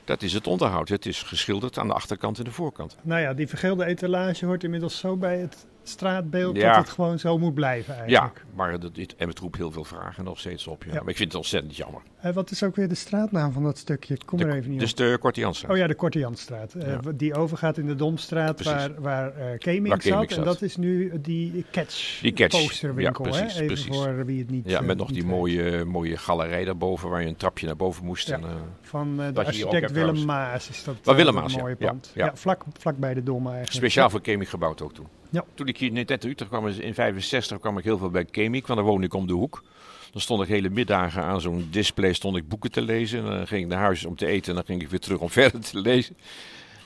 [0.05, 0.89] dat is het onderhoud.
[0.89, 2.97] Het is geschilderd aan de achterkant en de voorkant.
[3.03, 7.39] Nou ja, die vergeelde etalage hoort inmiddels zo bij het straatbeeld dat het gewoon zo
[7.39, 8.37] moet blijven eigenlijk.
[8.37, 10.85] Ja, maar dit, en het roept heel veel vragen nog steeds op.
[10.85, 10.93] Ja.
[10.93, 12.03] Maar ik vind het ontzettend jammer.
[12.25, 14.15] Uh, wat is ook weer de straatnaam van dat stukje?
[14.15, 15.71] Ik kom er even niet Dus de Korte Jansstraat.
[15.71, 16.75] Oh ja, de Korte Jansstraat.
[16.75, 20.33] Uh, Die overgaat in de Domstraat waar, waar uh, Keming, zat.
[20.33, 22.67] En dat is nu die Catch, die catch.
[22.67, 23.25] posterwinkel.
[23.25, 23.61] Precies, hè?
[23.61, 23.97] Even precies.
[23.97, 27.37] voor wie het niet Ja, met nog die mooie, mooie galerij daarboven waar je een
[27.37, 28.31] trapje naar boven moest.
[28.31, 28.45] En,
[28.81, 30.97] van de architect Willem Maas is dat.
[31.17, 32.11] Willem dat Maas, mooie pand.
[32.15, 33.73] Ja, vlak, vlak bij de Dom eigenlijk.
[33.73, 35.07] Speciaal voor Kemik gebouwd ook toen.
[35.33, 35.45] Ja.
[35.55, 38.67] Toen ik hier net uit Utrecht kwam, in 65 kwam ik heel veel bij Kemik,
[38.67, 39.63] want dan woonde ik om de hoek.
[40.13, 43.19] Dan stond ik hele middagen aan zo'n display stond ik boeken te lezen.
[43.19, 45.19] En dan ging ik naar huis om te eten en dan ging ik weer terug
[45.19, 46.17] om verder te lezen.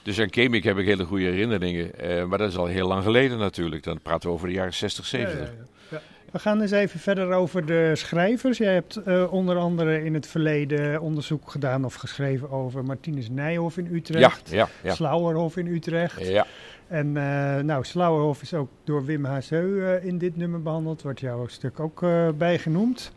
[0.02, 1.98] Dus aan Kemik heb ik hele goede herinneringen.
[1.98, 3.82] Eh, maar dat is al heel lang geleden natuurlijk.
[3.82, 5.38] Dan praten we over de jaren 60, 70.
[5.38, 5.50] Ja, ja,
[5.90, 6.02] ja.
[6.32, 8.58] We gaan eens even verder over de schrijvers.
[8.58, 13.76] Jij hebt uh, onder andere in het verleden onderzoek gedaan of geschreven over Martinus Nijhoff
[13.78, 14.50] in Utrecht.
[14.50, 14.94] Ja, ja, ja.
[14.94, 16.26] Slauerhof in Utrecht.
[16.26, 16.46] Ja.
[16.88, 21.02] En uh, nou, Slauerhof is ook door Wim Hazeu uh, in dit nummer behandeld.
[21.02, 23.12] Wordt jouw stuk ook uh, bij genoemd.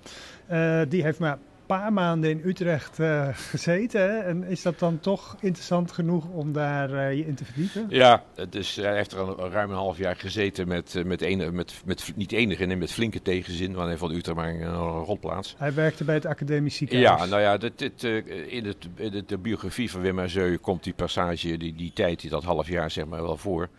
[0.89, 1.37] die heeft maar
[1.75, 2.99] paar maanden in Utrecht
[3.31, 4.01] gezeten.
[4.01, 4.17] Hè?
[4.17, 7.85] En is dat dan toch interessant genoeg om daar je in te verdiepen?
[7.89, 11.81] Ja, dus hij heeft er al ruim een half jaar gezeten met, met, enige, met,
[11.85, 13.73] met niet enige, nee, met flinke tegenzin.
[13.73, 15.55] Want hij van Utrecht maar een, rotplaats.
[15.57, 17.21] Hij werkte bij het academisch ziekenhuis.
[17.21, 18.03] Ja, nou ja, dit, dit,
[18.47, 22.21] in, het, in de, de biografie van Wim Hazeu komt die passage, die, die tijd,
[22.21, 23.69] die dat half jaar zeg maar wel voor.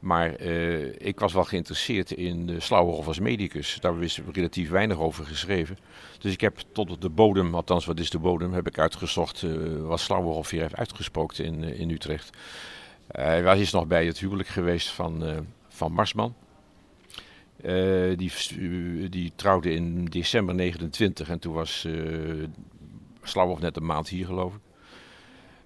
[0.00, 3.78] Maar uh, ik was wel geïnteresseerd in de als medicus.
[3.80, 5.78] Daar is relatief weinig over geschreven.
[6.18, 9.42] Dus ik heb tot op de bodem, althans wat is de bodem, heb ik uitgezocht
[9.42, 12.36] uh, wat Slauwerhof hier heeft uitgespookt in, uh, in Utrecht.
[13.08, 16.34] hij is nog bij het huwelijk geweest van, van Marsman.
[18.16, 18.32] die,
[19.08, 21.86] die trouwde in december 29 en toen was
[23.22, 24.69] Slauwerhof net een maand hier geloof ik.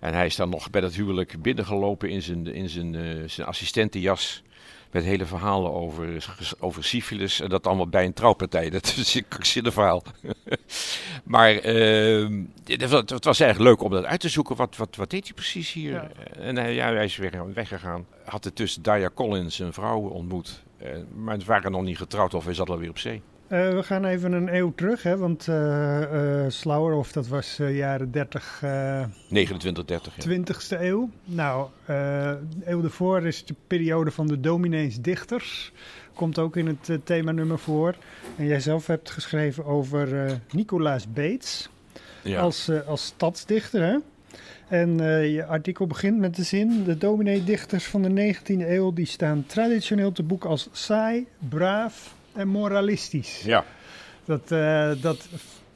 [0.05, 3.47] En hij is dan nog bij dat huwelijk binnengelopen in zijn, in zijn, uh, zijn
[3.47, 4.43] assistentenjas.
[4.90, 6.27] Met hele verhalen over,
[6.59, 7.40] over syfilis.
[7.40, 8.71] En dat allemaal bij een trouwpartij.
[8.71, 9.21] Dat is
[9.55, 10.03] een verhaal.
[11.25, 14.57] maar uh, het, het, was eigenlijk leuk om dat uit te zoeken.
[14.57, 15.93] Wat, wat, wat deed hij precies hier?
[15.93, 16.11] Ja.
[16.38, 18.07] En hij, ja, hij is weer weggegaan.
[18.25, 20.62] Had er tussen Daya Collins een vrouw ontmoet.
[20.83, 23.23] Uh, maar ze waren nog niet getrouwd of hij zat alweer op zee.
[23.48, 28.11] Uh, we gaan even een eeuw terug, hè, want uh, uh, Slauerhof, dat was jaren
[28.11, 28.62] 30...
[29.28, 30.38] 29, 30, ja.
[30.38, 31.11] 20e eeuw.
[31.24, 35.72] Nou, de eeuw ervoor is de periode van de dominees dichters.
[36.14, 37.94] Komt ook in het themanummer voor.
[38.37, 41.68] En jij zelf hebt geschreven over Nicolaas Beets
[42.22, 42.40] ja.
[42.40, 43.96] als, als stadsdichter, hè?
[44.68, 44.96] En
[45.30, 50.12] je artikel begint met de zin: De dominee-dichters van de 19e eeuw die staan traditioneel
[50.12, 53.42] te boek als saai, braaf en moralistisch.
[53.44, 53.64] Ja.
[54.25, 55.29] Dat, uh, dat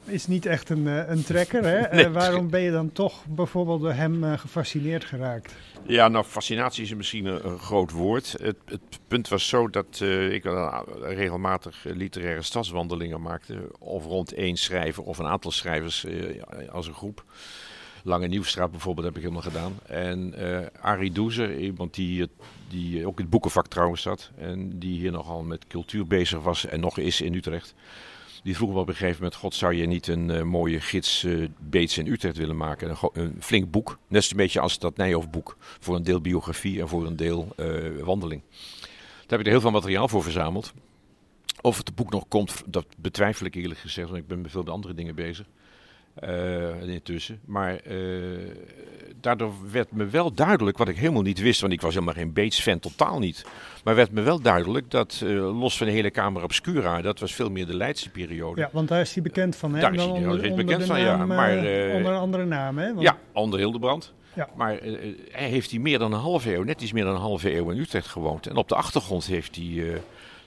[0.05, 1.63] is niet echt een, uh, een trekker.
[1.63, 1.81] Hè?
[1.95, 5.55] nee, uh, waarom ben je dan toch bijvoorbeeld door hem gefascineerd geraakt?
[5.85, 8.35] Ja, nou, fascinatie is misschien een, een groot woord.
[8.41, 9.99] Het, het, punt was zo dat
[10.31, 10.43] ik
[11.01, 13.71] regelmatig literaire stadswandelingen maakte.
[13.79, 16.05] Of rond één schrijver of een aantal schrijvers
[16.71, 17.23] als een groep.
[18.03, 19.79] Lange Nieuwstraat bijvoorbeeld heb ik helemaal gedaan.
[19.85, 22.27] En uh, Arie Doezer, iemand die,
[22.69, 24.31] die ook in het boekenvak trouwens zat.
[24.37, 27.73] En die hier nogal met cultuur bezig was en nog is in Utrecht.
[28.43, 31.27] Die vroeg me op een gegeven moment, god zou je niet een uh, mooie gids
[31.59, 32.97] Beets in Utrecht willen maken?
[33.13, 35.57] Een, flink boek, net een beetje als dat Nijhoff boek.
[35.59, 37.55] Voor een deel biografie en voor een deel
[38.03, 38.41] wandeling.
[38.49, 40.73] Daar heb ik er heel veel materiaal voor verzameld.
[41.61, 44.65] Of het boek nog komt, dat betwijfel ik eerlijk gezegd, want ik ben met veel
[44.65, 45.45] andere dingen bezig.
[46.27, 47.39] Uh, intussen.
[47.45, 48.37] Maar uh,
[49.21, 52.33] daardoor werd me wel duidelijk, wat ik helemaal niet wist, want ik was helemaal geen
[52.33, 53.45] Bates-fan, totaal niet.
[53.83, 57.33] Maar werd me wel duidelijk dat, uh, los van de hele Camera Obscura, dat was
[57.33, 58.61] veel meer de Leidse periode.
[58.61, 59.81] Ja, want daar is hij bekend van, hè?
[59.81, 61.25] Daar is hij onder, onder bekend van, ja.
[61.25, 62.87] Maar, onder een andere naam, hè?
[62.87, 63.01] Want...
[63.01, 64.13] Ja, onder Hildebrand.
[64.33, 64.49] Ja.
[64.55, 64.79] Maar
[65.31, 67.69] hij heeft hij meer dan een halve eeuw, net iets meer dan een halve eeuw
[67.69, 68.47] in Utrecht gewoond.
[68.47, 70.01] En op de achtergrond heeft hij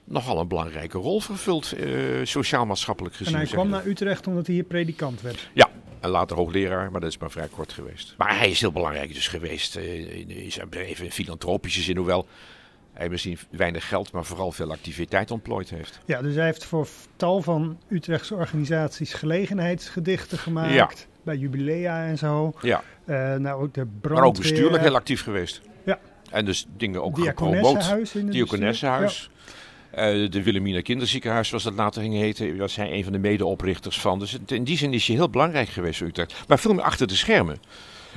[0.05, 3.35] nogal een belangrijke rol vervuld, uh, sociaal-maatschappelijk gezien.
[3.35, 5.51] En hij kwam naar Utrecht omdat hij hier predikant werd.
[5.53, 5.69] Ja,
[6.01, 8.15] en later hoogleraar, maar dat is maar vrij kort geweest.
[8.19, 12.27] Maar hij is heel belangrijk dus geweest, uh, in, in, even in filantropische zin, hoewel
[12.93, 15.99] hij misschien weinig geld, maar vooral veel activiteit ontplooid heeft.
[16.05, 21.09] Ja, dus hij heeft voor tal van Utrechtse organisaties gelegenheidsgedichten gemaakt.
[21.23, 22.53] Bij jubilea en zo.
[22.63, 22.83] Ja.
[23.07, 24.13] Uh, nou, ook de brandweer.
[24.13, 25.61] Maar ook bestuurlijk heel actief geweest.
[25.85, 25.99] Ja.
[26.31, 29.31] En dus dingen ook Diakonessenhuis in het Diakonessenhuis.
[29.31, 29.53] Uh,
[29.95, 34.19] de Wilhelmina Kinderziekenhuis, zoals dat later ging heten, was hij een van de medeoprichters van.
[34.19, 36.35] Dus in die zin is hij heel belangrijk geweest voor Utrecht.
[36.49, 37.59] Maar veel meer achter de schermen.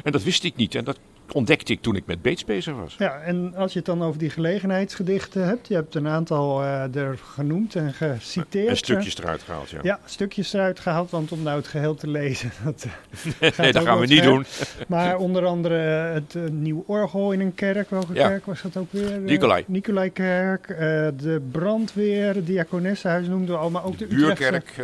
[0.03, 0.75] En dat wist ik niet.
[0.75, 0.99] En dat
[1.31, 2.95] ontdekte ik toen ik met Beets bezig was.
[2.97, 6.95] Ja, en als je het dan over die gelegenheidsgedichten hebt, je hebt een aantal uh,
[6.95, 8.67] er genoemd en geciteerd.
[8.67, 9.79] En stukjes eruit gehaald, ja.
[9.83, 12.85] Ja, stukjes eruit gehaald, want om nou het geheel te lezen, dat
[13.57, 14.45] Nee, dat gaan we niet doen.
[14.87, 15.75] Maar onder andere
[16.13, 18.27] het uh, nieuw orgel in een kerk, welke Ja.
[18.27, 19.11] kerk was dat ook weer?
[19.11, 19.63] Uh, Nicolai.
[19.67, 20.77] Nicolaikerk, uh,
[21.17, 24.77] de brandweer, het diakonessenhuis noemden we al, maar ook de Utrechtse, Buurkerk,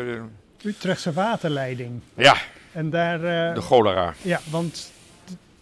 [0.64, 2.00] eh, Utrechtse waterleiding.
[2.16, 2.36] ja,
[2.72, 3.24] En daar...
[3.50, 4.14] eh, de cholera.
[4.22, 4.92] ja, want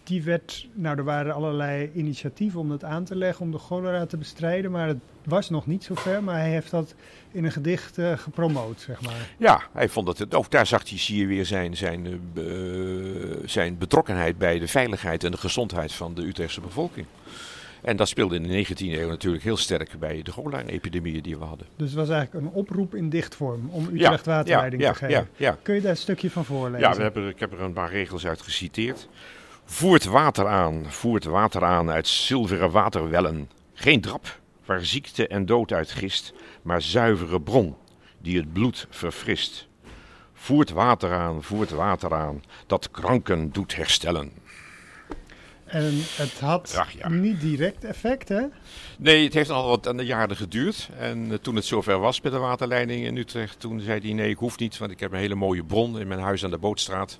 [0.10, 4.06] die werd, nou er waren allerlei initiatieven om dat aan te leggen, om de cholera
[4.06, 6.24] te bestrijden, maar het was nog niet zover.
[6.24, 6.96] Maar hij heeft dat
[7.32, 9.30] in een gedicht eh, gepromoot, zeg maar.
[9.38, 12.44] Ja, hij vond dat het, ook daar zag hij, zie je weer zijn, zijn, eh,
[12.44, 17.06] eh, zijn betrokkenheid bij de veiligheid en de gezondheid van de Utrechtse bevolking.
[17.82, 21.46] En dat speelde in de 19e eeuw natuurlijk heel sterk bij de cholera-epidemieën die we
[21.46, 21.68] hadden.
[21.76, 25.58] Dus het was eigenlijk een oproep in dichtvorm om Utrecht waterleiding ja, te geven.
[25.62, 26.90] Kun je daar een stukje van voorlezen?
[26.90, 29.08] Ja, we hebben, ik heb er een paar regels uit geciteerd.
[29.72, 33.50] Voert water aan, voert water aan uit zilveren waterwellen.
[33.74, 37.76] Geen drap, waar ziekte en dood uit gist, maar zuivere bron,
[38.18, 39.68] die het bloed verfrist.
[40.34, 44.32] Voert water aan, voert water aan, dat kranken doet herstellen.
[45.66, 47.10] En het had Ach, ja.
[47.10, 48.42] niet direct effect, hè?
[48.98, 50.90] Nee, het heeft al wat aan de jaren geduurd.
[50.98, 54.30] En eh, toen het zover was met de waterleiding in Utrecht, toen zei hij nee,
[54.30, 56.58] ik hoef niet, want ik heb een hele mooie bron in mijn huis aan de
[56.58, 57.18] Bootstraat.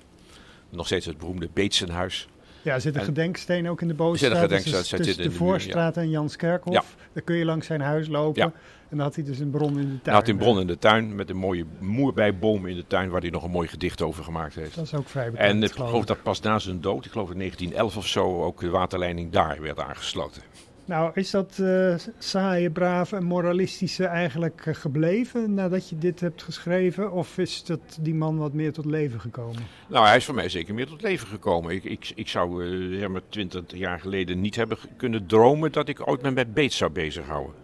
[0.70, 2.28] Nog steeds het beroemde Beetsenhuis.
[2.62, 4.38] Ja, er zit een En- gedenksteen ook in de Er zit een Bootstraat.
[4.42, 5.36] gedenksteen, dus tussen in de de muur, ja.
[5.52, 6.74] Voorstraat en Janskerkhof.
[6.74, 6.82] Ja.
[7.12, 8.42] Daar kun je langs zijn huis lopen.
[8.42, 8.52] Ja.
[8.88, 10.00] En dan had hij dus een bron in de tuin.
[10.02, 13.20] Hij had een bron in de tuin met een mooie moerbijboom in de tuin waar
[13.20, 14.74] hij nog een mooi gedicht over gemaakt heeft.
[14.74, 17.30] Dat is ook vrij bekend, En ik geloof dat pas na zijn dood, ik geloof
[17.30, 20.42] in 1911 of zo, ook de waterleiding daar werd aangesloten.
[20.84, 26.42] Nou, is dat eh, saaie, brave en moralistische eigenlijk eh, gebleven nadat je dit hebt
[26.42, 27.12] geschreven?
[27.12, 29.62] Of is dat die man wat meer tot leven gekomen?
[29.88, 31.74] Nou, hij is voor mij zeker meer tot leven gekomen.
[31.74, 35.88] Ik, ik, ik zou eh, ja, maar 20 jaar geleden niet hebben kunnen dromen dat
[35.88, 37.54] ik ooit me met Beets zou bezighouden.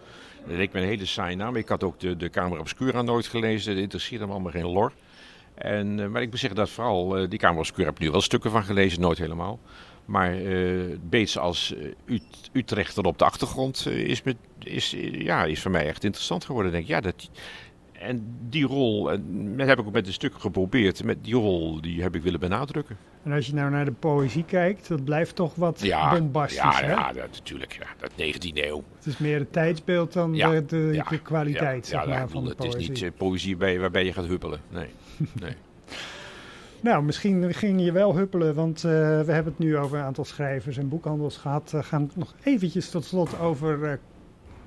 [0.46, 1.56] Dat leek me een hele saaie naam.
[1.56, 3.74] Ik had ook de, de Camera Obscura nooit gelezen.
[3.74, 4.92] Dat interesseerde me allemaal geen lor.
[5.56, 8.10] En, eh, maar ik moet zeggen dat vooral, eh, die Camera Obscura heb ik nu
[8.10, 9.58] wel stukken van gelezen, nooit helemaal.
[10.06, 15.44] Maar eh Beets als eh, Ut- Utrechter op de achtergrond eh, is, met, is, ja,
[15.44, 16.72] is voor mij echt interessant geworden.
[16.72, 17.30] Ik denk, ja, dat,
[17.92, 21.80] en die rol, en dat heb ik ook met een stuk geprobeerd, met die rol
[21.80, 22.96] die heb ik willen benadrukken.
[23.22, 26.90] En als je nou naar de poëzie kijkt, dat blijft toch wat bombastisch, ja, hè?
[26.90, 27.72] ja, dat, natuurlijk.
[27.72, 28.82] Ja, dat 19e eeuw.
[28.96, 32.14] Het is meer het tijdsbeeld dan Ja, de, de, ja, de kwaliteit, ja, zeg ja,
[32.14, 32.92] maar, ik van de Het poëzie.
[32.92, 34.60] is niet poëzie bij, waarbij je gaat huppelen.
[34.70, 34.88] Nee.
[35.42, 35.54] nee.
[36.86, 40.24] Nou, misschien ging je wel huppelen, want eh, we hebben het nu over een aantal
[40.24, 41.70] schrijvers en boekhandels gehad.
[41.70, 43.92] We gaan het nog eventjes tot slot over eh,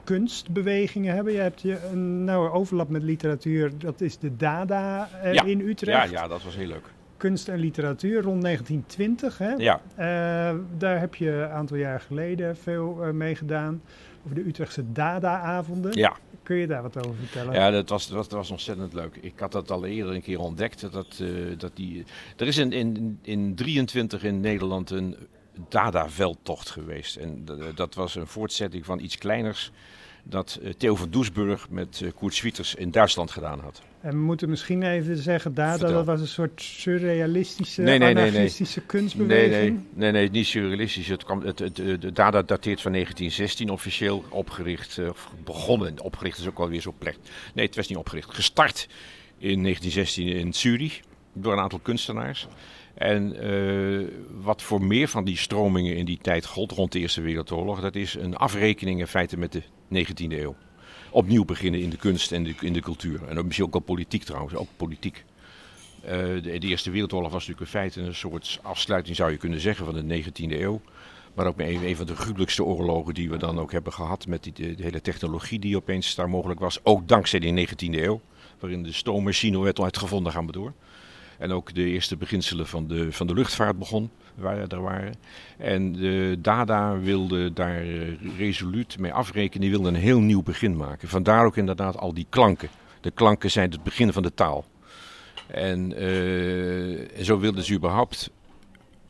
[0.04, 1.34] kunstbewegingen hebben.
[1.34, 5.44] Je hebt je een nauwe overlap met literatuur, dat is de Dada eh, Ja.
[5.44, 6.10] in Ja, Utrecht.
[6.12, 6.86] ja, dat was heel leuk.
[7.18, 9.52] Kunst en literatuur rond 1920, hè?
[9.58, 13.82] Ja, Eh, daar heb je een aantal jaar geleden veel eh, mee gedaan.
[14.26, 15.92] Over de Utrechtse Dada-avonden.
[15.98, 16.16] ja.
[16.50, 17.54] Kun je daar wat over vertellen?
[17.54, 19.16] ja dat, was, dat, was, ontzettend leuk.
[19.22, 20.92] Ik had dat al eerder een keer ontdekt.
[20.92, 22.06] Dat, eh, dat die,
[22.38, 25.16] er is in, in, in 23 in Nederland een
[25.70, 27.16] Dada-veldtocht geweest.
[27.16, 29.72] En dat, was een voortzetting van iets kleiners
[30.24, 33.82] dat eh, Theo van Doesburg met eh, Koert Swieters in Duitsland gedaan had.
[34.02, 35.96] En we moeten misschien even zeggen, Dada, Vertel.
[35.96, 38.32] dat was een soort surrealistische, Nee, nee, nee, nee.
[38.32, 39.78] anarchistische Nee, kunstbeweging.
[39.94, 41.08] nee, nee, nee, niet surrealistisch.
[41.08, 46.02] Het, kwam, het, het, de Dada dateert van 1916 officieel opgericht, eh, of begonnen.
[46.02, 47.20] Opgericht is ook alweer zo plecht.
[47.54, 48.34] Nee, het was niet opgericht.
[48.34, 48.88] Gestart
[49.38, 51.00] in 1916 in Zurich
[51.34, 52.48] door een aantal kunstenaars.
[52.94, 54.08] En eh,
[54.42, 57.96] wat voor meer van die stromingen in die tijd gold rond de Eerste Wereldoorlog, dat
[57.96, 59.62] is een afrekening in feite met de
[59.94, 60.56] 19e eeuw.
[61.12, 63.28] Opnieuw beginnen in de kunst en de, in de cultuur.
[63.28, 65.24] En misschien ook al politiek trouwens, ook politiek.
[66.02, 69.86] Eh, de, Eerste Wereldoorlog was natuurlijk in feite een soort afsluiting, zou je kunnen zeggen,
[69.86, 70.82] van de 19e eeuw.
[71.34, 74.28] Maar ook een, van de gruwelijkste oorlogen die we dan ook hebben gehad.
[74.28, 76.80] Met die, de, de hele technologie die opeens daar mogelijk was.
[76.84, 78.22] Ook dankzij die 19e eeuw.
[78.60, 80.74] Waarin de stoommachine werd uitgevonden, gaan we door.
[81.40, 85.14] En ook de eerste beginselen van de, van de luchtvaart begon, waar er waren.
[85.58, 89.62] En de Dada wilde daar eh, resoluut mee afrekenen.
[89.62, 91.08] Die wilde een heel nieuw begin maken.
[91.08, 92.70] Vandaar ook inderdaad al die klanken.
[93.02, 94.66] De klanken zijn het begin van de taal.
[95.48, 98.30] En, eh, en zo wilden ze überhaupt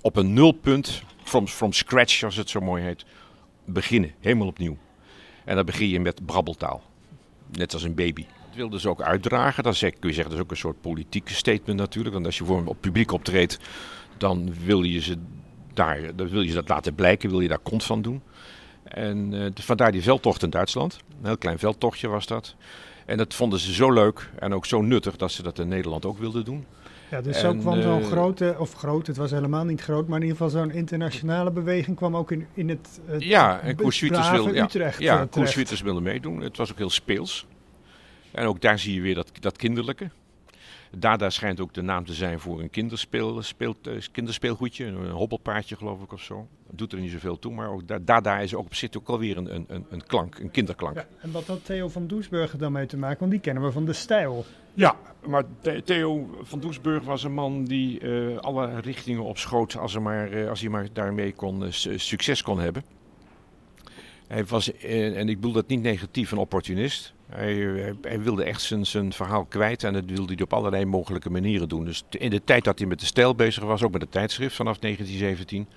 [0.01, 3.05] op een nulpunt, from, from scratch, als het zo mooi heet,
[3.65, 4.11] beginnen.
[4.19, 4.77] Helemaal opnieuw.
[5.45, 6.83] En dan begin je met brabbeltaal.
[7.51, 8.25] Net als een baby.
[8.49, 9.63] Dat wilden ze ook uitdragen.
[9.63, 12.13] Dat kun je zeggen, dat is ook een soort politieke statement natuurlijk.
[12.13, 13.59] Want als je voor op publiek optreedt,
[14.17, 15.17] dan wil je ze
[15.73, 18.21] daar, dan wil je dat laten blijken, wil je daar kont van doen.
[18.83, 20.99] En uh, vandaar die veldtocht in Duitsland.
[21.19, 22.55] Een heel klein veldtochtje was dat.
[23.05, 26.05] En dat vonden ze zo leuk en ook zo nuttig dat ze dat in Nederland
[26.05, 26.65] ook wilden doen.
[27.11, 30.07] Ja, dus en, ook kwam zo'n uh, grote, of groot, het was helemaal niet groot,
[30.07, 33.75] maar in ieder geval zo'n internationale beweging kwam ook in, in het, het Ja, en
[33.75, 36.41] Koers wilde, ja, Utrecht ja, uh, wilde meedoen.
[36.41, 37.45] Het was ook heel speels.
[38.31, 40.09] En ook daar zie je weer dat, dat kinderlijke.
[40.97, 43.75] Dada schijnt ook de naam te zijn voor een kinderspeel, speel,
[44.11, 46.47] kinderspeelgoedje, een hobbelpaardje geloof ik of zo.
[46.67, 49.37] Dat doet er niet zoveel toe, maar ook Dada is ook op zich ook alweer
[49.37, 50.95] een, een, een klank, een kinderklank.
[50.95, 53.19] Ja, en wat had Theo van Doesburger dan mee te maken?
[53.19, 54.45] Want die kennen we van de stijl.
[54.73, 54.95] Ja,
[55.27, 55.43] maar
[55.83, 60.49] Theo van Doesburg was een man die uh, alle richtingen opschoot als, hij maar, uh,
[60.49, 62.83] als hij maar daarmee kon, uh, succes kon hebben.
[64.29, 67.13] Hij was, en ik bedoel dat niet negatief, een opportunist.
[67.29, 67.55] Hij,
[68.01, 71.69] hij, wilde echt zijn, zijn verhaal kwijt en dat wilde hij op allerlei mogelijke manieren
[71.69, 71.85] doen.
[71.85, 74.55] Dus in de tijd dat hij met de stijl bezig was, ook met het tijdschrift
[74.55, 75.67] vanaf 1917,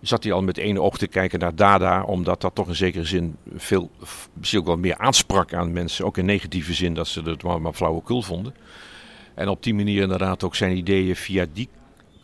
[0.00, 3.04] zat hij al met één oog te kijken naar Dada, omdat dat toch in zekere
[3.04, 3.90] zin veel,
[4.32, 6.04] misschien ook wel meer aansprak aan mensen.
[6.04, 8.54] Ook in negatieve zin dat ze het maar, maar flauwekul vonden.
[9.34, 11.68] En op die manier inderdaad ook zijn ideeën via die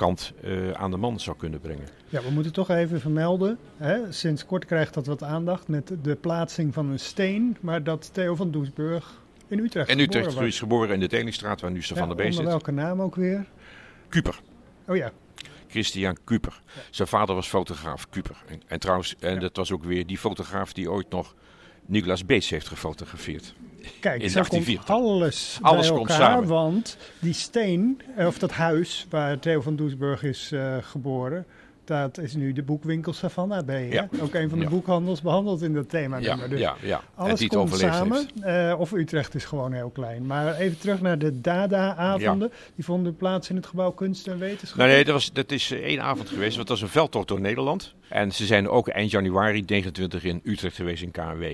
[0.03, 1.89] kant uh, aan de man zou kunnen brengen.
[2.09, 3.59] Ja, we moeten toch even vermelden.
[3.77, 4.13] Hè?
[4.13, 7.57] Sinds kort krijgt dat wat aandacht met de plaatsing van een steen.
[7.61, 11.61] Maar dat Theo van Doesburg in Utrecht En Utrecht geboren is geboren in de Telingstraat,
[11.61, 12.63] waar nu Stefan ja, de Beest onder zit.
[12.63, 13.47] welke naam ook weer?
[14.09, 14.41] Kuper.
[14.89, 15.13] Oh ja.
[15.69, 16.63] Christian Kuper.
[16.91, 18.37] Zijn vader was fotograaf, Kuper.
[18.47, 19.41] En, en trouwens, en ja.
[19.41, 21.35] dat was ook weer die fotograaf die ooit nog
[21.87, 23.55] Nicolaas Beets heeft gefotografeerd.
[24.01, 24.95] Kijk, in zo komt 1840.
[24.95, 26.49] alles, Alles bij komt elkaar, samen.
[26.49, 31.47] want die steen, eh, of dat huis waar Theo van Doesburg is uh, geboren,
[31.85, 33.89] dat is nu de boekwinkel Savannah bij.
[33.89, 34.09] Ja.
[34.21, 34.71] Ook een van de Ja.
[34.71, 36.17] boekhandels behandeld in dat thema.
[36.19, 37.01] Ja, Dus ja, ja.
[37.15, 38.29] Alles die het komt samen.
[38.41, 40.27] eh, of Utrecht is gewoon heel klein.
[40.27, 42.53] Maar even terug naar de Dada-avonden.
[42.75, 44.79] Die vonden plaats in het gebouw Kunst en Wetenschap.
[44.79, 46.57] Nou, nee, dat, was, dat is eh, één avond geweest.
[46.57, 47.95] Want dat was een veldtocht door Nederland.
[48.09, 51.45] En ze zijn ook eind januari 29 in Utrecht geweest in KNW.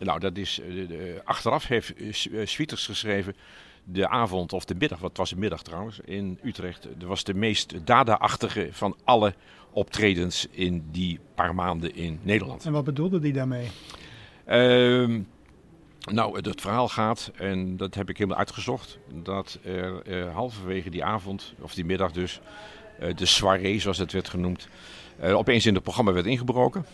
[0.00, 3.36] Nou, dat is, eh, de- achteraf heeft eh, eh, Swieters geschreven.
[3.84, 6.88] De avond of de middag, wat was de middag trouwens, in Utrecht.
[6.96, 9.34] Dat was de meest dada-achtige van alle
[9.72, 12.64] optredens in die paar maanden in Nederland.
[12.64, 13.68] En wat bedoelde die daarmee?
[14.44, 15.20] Ehm,
[16.10, 21.04] nou, het, het verhaal gaat, en dat heb ik helemaal uitgezocht, dat er halverwege die
[21.04, 22.40] avond, of die middag dus,
[23.14, 24.68] de soirée zoals het werd genoemd,
[25.22, 26.84] opeens in het programma werd ingebroken.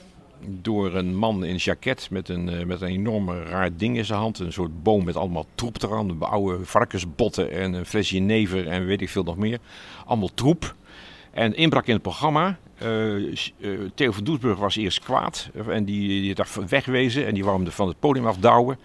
[0.41, 4.05] Door een man in een jacket met een, eh, met een enorme raar ding in
[4.05, 4.39] zijn hand.
[4.39, 6.21] Een soort boom met allemaal troep eraan.
[6.21, 9.59] Oude varkensbotten en een flesje never en weet ik veel nog meer.
[10.05, 10.75] Allemaal troep.
[11.31, 12.59] En inbrak in het programma.
[12.79, 13.37] Eh, eh,
[13.95, 15.51] Theo van Doesburg was eerst kwaad.
[15.69, 17.27] En die, die dacht wegwezen.
[17.27, 18.79] En die wou van het podium afdouwen.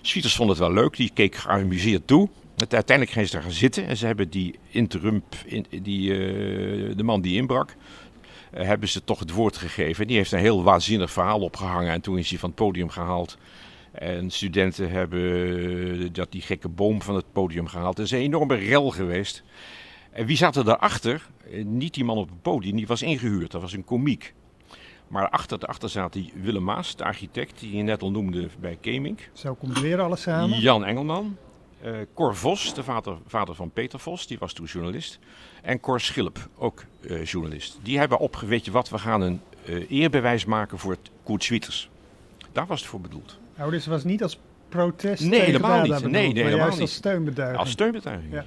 [0.00, 0.96] Swieters vond het wel leuk.
[0.96, 2.28] Die keek geamuseerd toe.
[2.56, 3.86] Uiteindelijk gingen ze daar gaan zitten.
[3.86, 6.08] En ze hebben die interrump, in, die,
[6.94, 7.76] de man die inbrak,
[8.50, 10.06] hebben ze toch het woord gegeven.
[10.06, 11.92] Die heeft een heel waanzinnig verhaal opgehangen.
[11.92, 13.38] En toen is hij van het podium gehaald.
[13.92, 15.20] En studenten hebben
[16.02, 17.96] eh, dat die gekke boom van het podium gehaald.
[17.96, 19.42] Het is een enorme rel geweest.
[20.10, 21.26] En wie zat er daarachter?
[21.50, 23.50] Eh, Niet die man op het podium, die was ingehuurd.
[23.50, 24.34] Dat was een komiek.
[25.08, 28.78] Maar achter, daarachter zat die Willem Maas, de architect, die je net al noemde bij
[28.80, 29.30] Kemink.
[29.32, 30.60] Zo komt weer alles samen.
[30.60, 31.36] Jan Engelman.
[31.82, 35.18] eh Cor Vos, de vader, vader van Peter Vos, die was toen journalist.
[35.62, 37.78] En Cor Schilp, ook eh, journalist.
[37.82, 41.44] Die hebben op, weet je wat, we gaan een eh, eerbewijs maken voor het Koert
[41.44, 41.90] Swieters.
[42.52, 43.38] Daar was het voor bedoeld.
[43.56, 45.92] Nou, dus het was niet als protest Nee, helemaal niet.
[45.92, 46.80] bedoeld, Nee, nee, helemaal juist niet.
[46.80, 47.60] als steunbeduiding.
[47.60, 48.32] Als steunbetuiging.
[48.32, 48.44] Ja.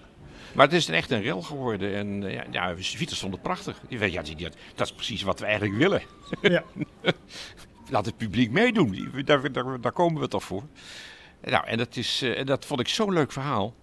[0.54, 1.96] Maar het is een echt een rel geworden.
[1.96, 2.76] En eh, ja, ja,
[3.08, 3.80] vond het prachtig.
[3.88, 6.02] Die weet, ja, die- die- dat is precies wat we eigenlijk willen.
[6.42, 6.64] Ja.
[7.90, 9.12] Laat het publiek meedoen.
[9.26, 10.64] Daar, daar, daar komen we toch voor.
[11.44, 13.74] Nou, en dat, is, en dat vond ik zo'n leuk verhaal.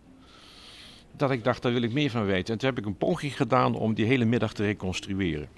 [1.18, 2.52] Dat ik dacht, daar wil ik meer van weten.
[2.52, 5.48] En toen heb ik een poging gedaan om die hele middag te reconstrueren.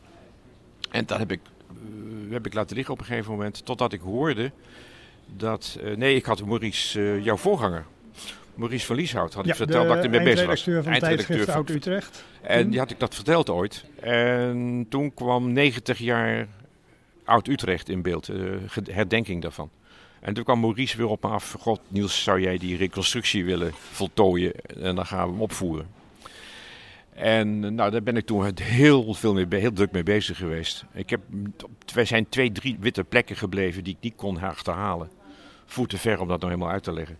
[0.90, 3.64] En dat heb ik, eh, heb ik laten liggen op een gegeven moment.
[3.64, 4.53] Totdat ik hoorde
[5.37, 5.79] dat...
[5.83, 7.85] eh, nee, ik had Maurice, eh, jouw voorganger.
[8.54, 10.67] Maurice van Lieshout had ik verteld dat ik ermee bezig was.
[10.67, 12.25] eindredacteur van tijdschrift van- Oud-Utrecht.
[12.42, 12.71] en Toen?
[12.71, 13.85] die had ik dat verteld ooit.
[14.00, 16.46] En toen kwam 90 jaar
[17.25, 18.31] Oud-Utrecht in beeld,
[18.90, 19.71] herdenking daarvan.
[20.21, 21.56] En toen kwam Maurice weer op me af.
[21.58, 24.52] God, Niels, zou jij die reconstructie willen voltooien?
[24.54, 25.88] En dan gaan we hem opvoeren.
[27.14, 30.85] En nou, daar ben ik toen heel, veel mee, heel druk mee bezig geweest.
[30.92, 31.21] Ik heb,
[31.94, 35.10] er zijn twee, drie witte plekken gebleven die ik niet kon achterhalen.
[35.66, 37.16] Voer te ver om dat nou helemaal uit te leggen.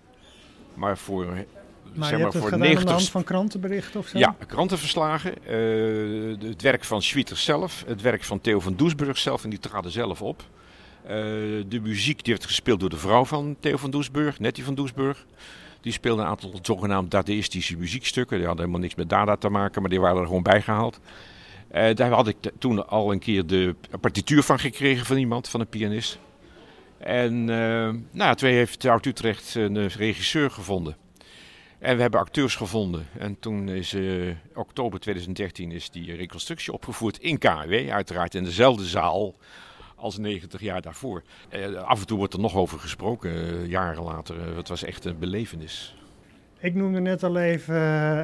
[0.75, 3.25] Maar voor, Maar zeg je maar, hebt het voor gedaan aan de 90 hand van
[3.25, 4.19] krantenberichten of zo?
[4.19, 9.45] ja, krantenverslagen, eh, het werk van Schwieters zelf, het werk van Theo van Doesburg zelf,
[9.45, 10.43] en die traden zelf op.
[11.69, 15.27] de muziek die werd gespeeld door de vrouw van Theo van Doesburg, Nettie van Doesburg.
[15.81, 18.37] Die speelde een aantal zogenaamd dadaïstische muziekstukken.
[18.37, 21.01] Die hadden helemaal niks met dada te maken, maar die waren er gewoon bijgehaald.
[21.75, 25.61] Uh, daar had ik toen al een keer de partituur van gekregen van iemand, van
[25.61, 26.19] een pianist.
[26.99, 30.97] En uh, nou, twee heeft Oud Utrecht een regisseur gevonden.
[31.79, 33.07] En we hebben acteurs gevonden.
[33.19, 37.91] En toen is uh, oktober 2013 is die reconstructie opgevoerd in KW.
[37.91, 39.35] Uiteraard in dezelfde zaal
[40.01, 41.23] als 90 jaar daarvoor.
[41.51, 44.57] Uh, af en toe wordt er nog over gesproken, uh, jaren later.
[44.57, 45.95] het was echt een belevenis.
[46.63, 47.77] Ik noemde net al even,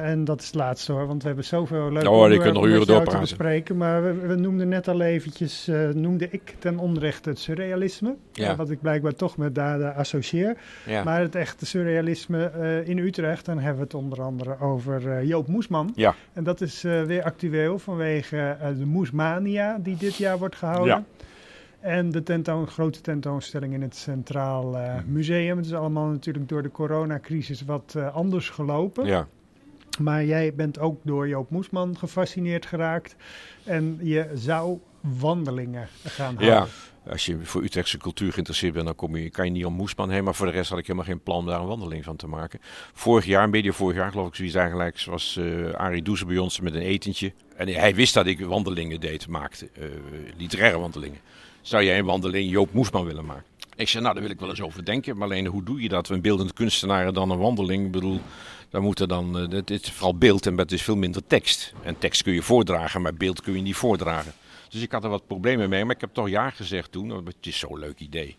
[0.03, 2.87] en dat is het laatste hoor, want we hebben zoveel leuke oh, onderwerpen nog uren
[2.87, 3.77] door te bespreken.
[3.77, 8.15] Maar we, we, noemden net al eventjes, noemde ik ten onrechte het surrealisme.
[8.31, 8.55] Ja.
[8.55, 10.57] Wat ik blijkbaar toch met Dada associeer.
[10.85, 11.03] Ja.
[11.03, 12.51] Maar het echte surrealisme
[12.85, 15.91] in Utrecht, dan hebben we het onder andere over Joop Moesman.
[15.95, 16.15] Ja.
[16.33, 20.95] En dat is weer actueel vanwege de Moesmania die dit jaar wordt gehouden.
[20.95, 21.25] Ja.
[21.87, 25.57] En de tentoon, grote tentoonstelling in het Centraal uh, Museum.
[25.57, 29.05] Het is allemaal natuurlijk door de coronacrisis wat uh, anders gelopen.
[29.05, 29.27] Ja.
[29.99, 33.15] Maar jij bent ook door Joop Moesman gefascineerd geraakt.
[33.63, 34.79] En je zou
[35.19, 36.47] wandelingen gaan houden.
[36.47, 39.73] Ja, als je voor Utrechtse cultuur geïnteresseerd bent, dan kom je, kan je niet om
[39.73, 40.23] Moesman heen.
[40.23, 42.27] Maar voor de rest had ik helemaal geen plan om daar een wandeling van te
[42.27, 42.59] maken.
[42.93, 46.59] Vorig jaar, beetje vorig jaar geloof ik, zoiets eigenlijk, was uh, Arie Doeze bij ons
[46.59, 47.33] met een etentje.
[47.55, 49.69] En hij wist dat ik wandelingen deed, maakte,
[50.37, 51.19] literaire wandelingen
[51.67, 53.45] zou jij een wandeling Joop Moesman willen maken?
[53.75, 55.17] Ik zei, nou, daar wil ik wel eens over denken.
[55.17, 56.09] Maar alleen, hoe doe je dat?
[56.09, 57.85] Een beeldend kunstenaar dan een wandeling.
[57.85, 58.19] Ik bedoel,
[58.69, 61.73] dan moet er dan, uh, het is vooral beeld en het is veel minder tekst.
[61.83, 64.33] En tekst kun je voordragen, maar beeld kun je niet voordragen.
[64.69, 67.25] Dus ik had er wat problemen mee, maar ik heb toch ja gezegd toen.
[67.25, 68.37] Het is zo'n leuk idee.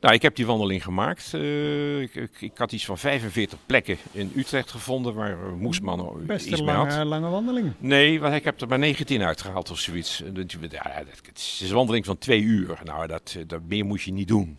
[0.00, 1.32] Nou, ik heb die wandeling gemaakt.
[1.34, 6.46] Uh, ik, ik, ik, had iets van 45 plekken in Utrecht gevonden waar Moesman Best
[6.46, 7.06] iets lange, had.
[7.06, 7.72] lange wandeling.
[7.78, 10.18] Nee, want ik heb er maar 19 uitgehaald of zoiets.
[10.18, 12.78] Ja, het is een wandeling van twee uur.
[12.84, 14.58] Nou, dat, dat meer moet je niet doen.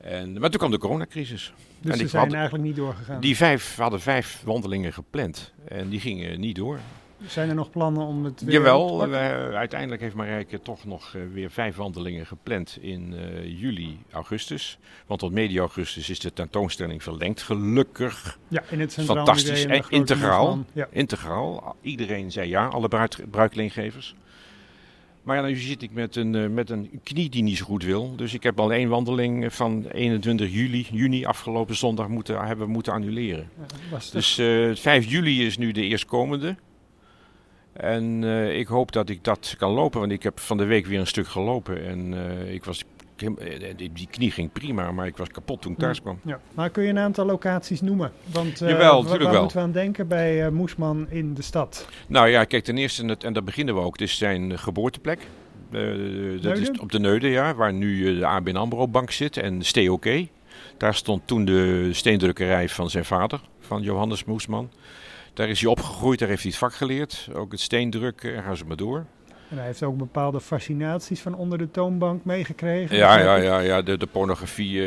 [0.00, 1.52] En, maar toen kwam de coronacrisis.
[1.80, 3.20] Dus en ze zijn had- eigenlijk niet doorgegaan.
[3.20, 5.52] Die vijf hadden vijf wandelingen gepland.
[5.68, 6.78] En die gingen niet door.
[7.26, 11.22] Zijn er nog plannen om het weer Jawel, wij- uiteindelijk heeft Marijke toch nog eh,
[11.32, 14.78] weer vijf wandelingen gepland in eh, juli, augustus.
[15.06, 18.38] Want tot medio augustus is de tentoonstelling verlengd, gelukkig.
[18.48, 20.64] Ja, in het Centraal Fantastisch, eh, Grote integraal.
[20.72, 20.88] Ja.
[20.90, 21.76] Integraal.
[21.82, 24.14] Iedereen zei ja, alle bruid- bruikleengevers.
[25.22, 27.84] Maar ja, nu zit ik met een, eh, met een knie die niet zo goed
[27.84, 28.16] wil.
[28.16, 32.92] Dus ik heb al één wandeling van 21 juli, juni afgelopen zondag moeten, hebben moeten
[32.92, 33.50] annuleren.
[33.90, 36.56] Ja, Dus eh 5 juli is nu de eerstkomende.
[37.80, 40.86] En eh, ik hoop dat ik dat kan lopen, want ik heb van de week
[40.86, 41.86] weer een stuk gelopen.
[41.86, 42.84] En eh, ik was,
[43.16, 43.28] eh,
[43.76, 46.18] die, knie ging prima, maar ik was kapot toen ik thuis kwam.
[46.24, 48.12] Ja, maar kun je een aantal locaties noemen?
[48.32, 49.40] Want eh, Jawel, waar wel.
[49.40, 51.88] moeten we aan denken bij Moesman in de stad?
[52.06, 55.26] Nou ja, kijk, ten eerste, en daar beginnen we ook, het is zijn geboorteplek.
[56.40, 59.88] Dat is op de Neude, ja, waar nu de ABN AMRO bank zit en Stay
[59.88, 60.06] OK.
[60.76, 64.70] Daar stond toen de steendrukkerij van zijn vader, van Johannes Moesman.
[65.34, 67.28] Daar is hij opgegroeid, daar heeft hij het vak geleerd.
[67.32, 69.06] Ook het steendrukken, en gaan ze maar door.
[69.50, 72.96] En hij heeft ook bepaalde fascinaties van onder de toonbank meegekregen.
[72.96, 73.82] Ja, ja, ja, ja.
[73.82, 74.86] De, de pornografie eh,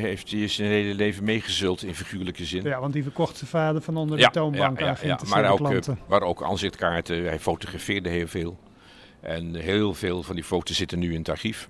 [0.00, 2.62] heeft hij zijn hele leven meegezult in figuurlijke zin.
[2.62, 5.50] Ja, want die verkocht zijn vader van onder Ja, de toonbank ja, aan ja, Maar,
[5.50, 5.98] ook, eh, klanten.
[6.08, 7.24] maar ook aanzichtkaarten.
[7.24, 8.58] Hij fotografeerde heel veel.
[9.20, 11.68] En heel veel van die foto's zitten nu in het archief.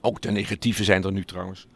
[0.00, 1.66] Ook de negatieve zijn er nu trouwens.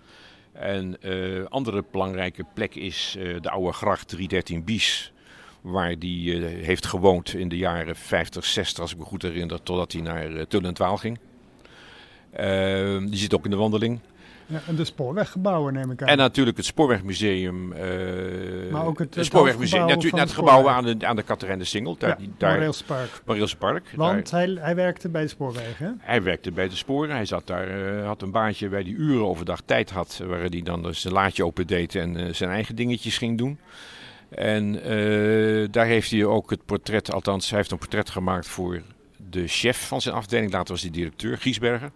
[0.53, 5.13] En eh andere belangrijke plek is eh, de oude gracht 313 Bies.
[5.65, 9.63] Waar die eh, heeft gewoond in de jaren 50, 60, als ik me goed herinner,
[9.63, 11.19] totdat hij naar uh, Tullen en Twaal ging.
[12.31, 14.01] Eh, die zit ook in de wandeling.
[14.47, 16.09] Ja, en de spoorweggebouwen neem ik aan.
[16.09, 17.73] En natuurlijk het Spoorwegmuseum.
[17.73, 19.87] eh Maar ook het- het Spoorwegmuseum.
[19.87, 21.97] Natuurlijk net het gebouw aan de, aan de Catherine de Singel.
[21.99, 22.51] Daar, ja, daar.
[23.97, 27.15] Want Daar- hij, hij werkte bij de spoorwegen, hij werkte bij de sporen.
[27.15, 30.21] Hij zat daar, had een baantje waar hij uren overdag tijd had.
[30.27, 33.59] Waar hij dan dus zijn laadje open deed en zijn eigen dingetjes ging doen.
[34.35, 38.83] En eh, daar heeft hij ook het portret, althans hij heeft een portret gemaakt voor
[39.31, 40.53] de chef van zijn afdeling.
[40.53, 41.91] Later was hij directeur, Giesberger.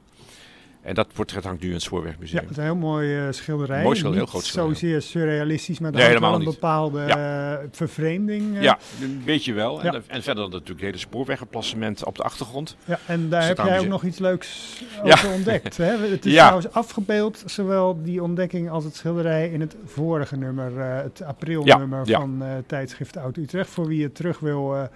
[0.83, 2.41] En dat portret hangt nu in het Ja, Spoorwegmuseum.
[2.41, 3.83] het is een heel mooi eh, schilderij.
[3.83, 4.75] Mooi schilderij, heel groot schilderij.
[4.79, 6.49] zozeer surrealistisch, maar er Nee, wel een niet.
[6.49, 8.57] bepaalde eh, vervreemding.
[8.57, 8.63] eh.
[8.63, 9.83] Ja, een beetje wel.
[9.85, 9.93] Ja.
[9.93, 12.77] En, en verder natuurlijk het hele spoorwegenplassement op de achtergrond.
[12.85, 15.13] Ja, en daar heb jij ook nog iets leuks Ja.
[15.13, 15.77] over ontdekt.
[15.77, 15.97] Hè?
[15.97, 16.45] Het is Ja.
[16.47, 22.05] trouwens afgebeeld, zowel die ontdekking als het schilderij, in het vorige nummer, het aprilnummer Ja,
[22.13, 22.19] ja.
[22.19, 24.89] van tijdschrift Oud Utrecht, voor wie het terug wil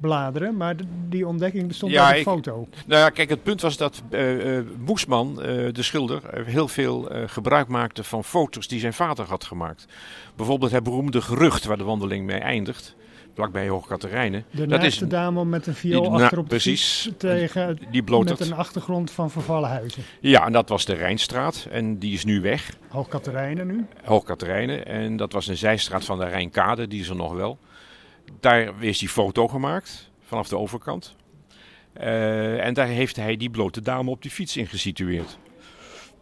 [0.00, 0.56] bladeren.
[0.56, 0.74] Maar
[1.08, 2.68] die ontdekking bestond Ja, uit een foto.
[2.86, 6.68] Nou ja, kijk, het punt was dat eh, eh, Moesman, eh, de schilder, eh, heel
[6.68, 9.86] veel eh, gebruik maakte van foto's die zijn vader had gemaakt.
[10.36, 12.94] Bijvoorbeeld het beroemde gerucht waar de wandeling mee eindigt.
[13.34, 14.44] vlakbij Hoogkaterijnen.
[14.50, 17.10] De Dat is dame met een viool die na- achter op de precies.
[17.18, 18.40] tegen, die met het.
[18.40, 20.02] een achtergrond van vervallen huizen.
[20.20, 22.76] Ja, en dat was de Rijnstraat en die is nu weg.
[22.88, 23.86] Hoogkaterijnen nu.
[24.04, 24.86] Hoogkaterijnen.
[24.86, 27.58] En dat was een zijstraat van de Rijnkade, die is er nog wel.
[28.40, 31.16] Daar is die foto gemaakt, vanaf de overkant.
[31.92, 35.38] Eh, en daar heeft hij die blote dame op die fiets in gesitueerd.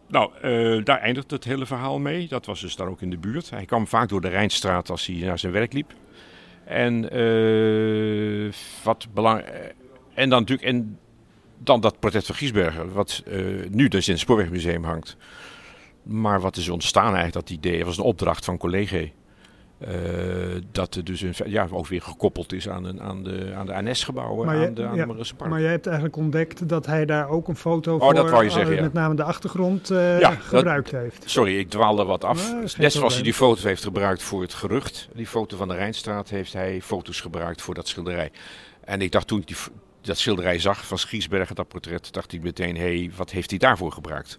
[0.08, 2.28] Nou, eh, daar eindigt het hele verhaal mee.
[2.28, 3.50] Dat was dus daar ook in de buurt.
[3.50, 5.92] Hij kwam vaak door de Rijnstraat als hij naar zijn werk liep.
[6.64, 8.52] En eh,
[8.82, 9.74] wat belangrijk.
[10.14, 10.68] En dan natuurlijk.
[10.68, 10.98] En
[11.58, 13.22] dan dat portret van Giesberger, wat
[13.70, 15.16] nu dus in het Spoorwegmuseum hangt.
[16.02, 17.76] Maar wat is ontstaan eigenlijk, dat idee?
[17.76, 19.04] Het was een opdracht van collega.
[19.86, 19.92] Eh,
[20.72, 23.74] dat er dus een, ja, ook weer gekoppeld is aan, een, aan de, aan de
[23.74, 25.50] ANS-gebouwen, Maar je- aan de, aan ja, de Marissenpark.
[25.50, 28.44] Maar jij hebt eigenlijk ontdekt dat hij daar ook een foto Oh, voor, dat wou
[28.44, 28.82] je zeggen, eh, ja.
[28.82, 31.22] met name de achtergrond, eh, Ja, dat- gebruikt heeft.
[31.30, 32.50] Sorry, ik dwaalde wat af.
[32.60, 35.74] Dat Net zoals hij die foto heeft gebruikt voor het gerucht, die foto van de
[35.74, 38.30] Rijnstraat, heeft hij foto's gebruikt voor dat schilderij.
[38.84, 39.56] En ik dacht toen ik die,
[40.00, 43.58] dat schilderij zag van Schiesbergen, dat portret, dacht ik meteen, hé, hey, wat heeft hij
[43.58, 44.38] daarvoor gebruikt?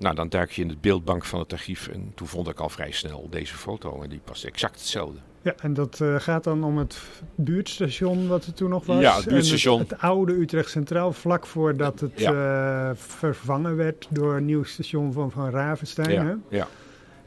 [0.00, 2.68] Nou, dan duik je in het beeldbank van het archief en toen vond ik al
[2.68, 5.18] vrij snel deze foto en die past exact hetzelfde.
[5.42, 6.98] Ja, en dat eh, gaat dan om het
[7.34, 9.00] buurtstation wat er toen nog was.
[9.00, 9.78] Ja, het buurtstation.
[9.78, 15.30] Het, oude Utrecht Centraal, vlak voordat het eh, vervangen werd door een nieuw station van
[15.30, 16.10] Van Ravenstein.
[16.10, 16.30] hè?
[16.30, 16.68] Ja, ja.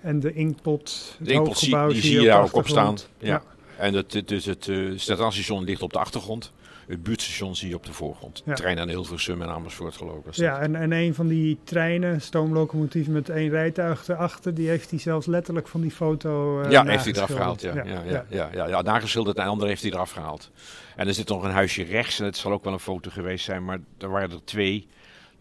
[0.01, 2.97] En de Inkpot, het De Inkpot zie- die zie je daar ook op staan.
[3.17, 3.43] Ja.
[3.77, 6.51] En het, het, dus het eh, centraalstation ligt op de achtergrond.
[6.87, 8.41] Het buurtstation zie je op de voorgrond.
[8.45, 8.53] Ja.
[8.53, 10.25] Trein aan Hilversum en Amersfoort geloof ik.
[10.25, 14.89] was Ja, en, en een van die treinen, stoomlocomotief met één rijtuig erachter, die heeft
[14.89, 17.61] hij zelfs letterlijk van die foto eh ja, heeft hij eraf gehaald.
[17.61, 20.51] Ja, ja, ja, ja, ja, ja, nageschilderd en de andere heeft hij eraf gehaald.
[20.95, 23.45] En er zit nog een huisje rechts en het zal ook wel een foto geweest
[23.45, 24.87] zijn, maar er waren er twee.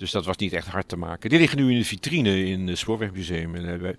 [0.03, 1.31] Dus dat was niet echt hard te maken.
[1.31, 3.55] Die liggen nu in de vitrine in het Spoorwegmuseum.
[3.55, 3.91] En, eh,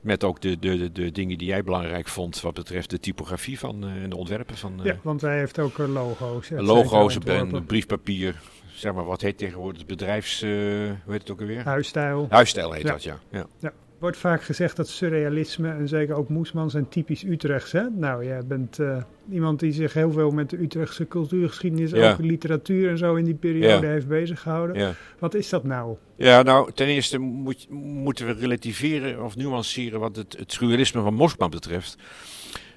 [0.00, 3.84] met ook de, de, de, dingen die jij belangrijk vond wat betreft de typografie van,
[3.84, 6.48] eh, en de ontwerpen van eh, Ja, want hij heeft ook logo's.
[6.50, 8.40] logo's en briefpapier.
[8.74, 10.40] Zeg maar, wat heet tegenwoordig het bedrijfs...
[10.40, 11.64] hoe heet het ook alweer?
[11.64, 12.26] Huisstijl.
[12.30, 12.90] Huisstijl heet Ja.
[12.90, 13.18] dat, ja.
[13.30, 13.72] ja.
[14.00, 17.72] Wordt vaak gezegd dat surrealisme en zeker ook Moesman zijn typisch Utrechts.
[17.72, 17.82] Hè?
[17.90, 22.12] Nou, jij bent eh, iemand die zich heel veel met de Utrechtse cultuurgeschiedenis, Ja.
[22.12, 23.92] ook literatuur en zo in die periode Ja.
[23.92, 24.76] heeft bezig gehouden.
[24.78, 24.92] ja.
[25.18, 25.96] Wat is dat nou?
[26.16, 31.14] Ja, nou, ten eerste moet, moeten we relativeren of nuanceren wat het, het surrealisme van
[31.14, 31.96] Moesman betreft.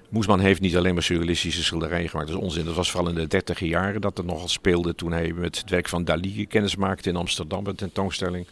[0.10, 2.28] Moesman heeft niet alleen maar surrealistische schilderijen gemaakt.
[2.30, 2.66] Dat is onzin.
[2.66, 5.70] Dat was vooral in de dertiger jaren dat er nogal speelde toen hij met het
[5.70, 8.48] werk van Dali kennis maakte in Amsterdam, een tentoonstelling.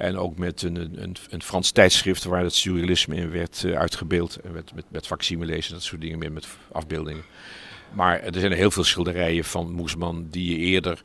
[0.00, 4.36] En ook met een, een, een Frans tijdschrift waar het surrealisme in werd eh, uitgebeeld.
[4.36, 7.22] En met, met, met facsimiles en dat soort dingen meer, met afbeeldingen.
[7.92, 11.02] Maar er zijn heel veel schilderijen van Moesman die je eerder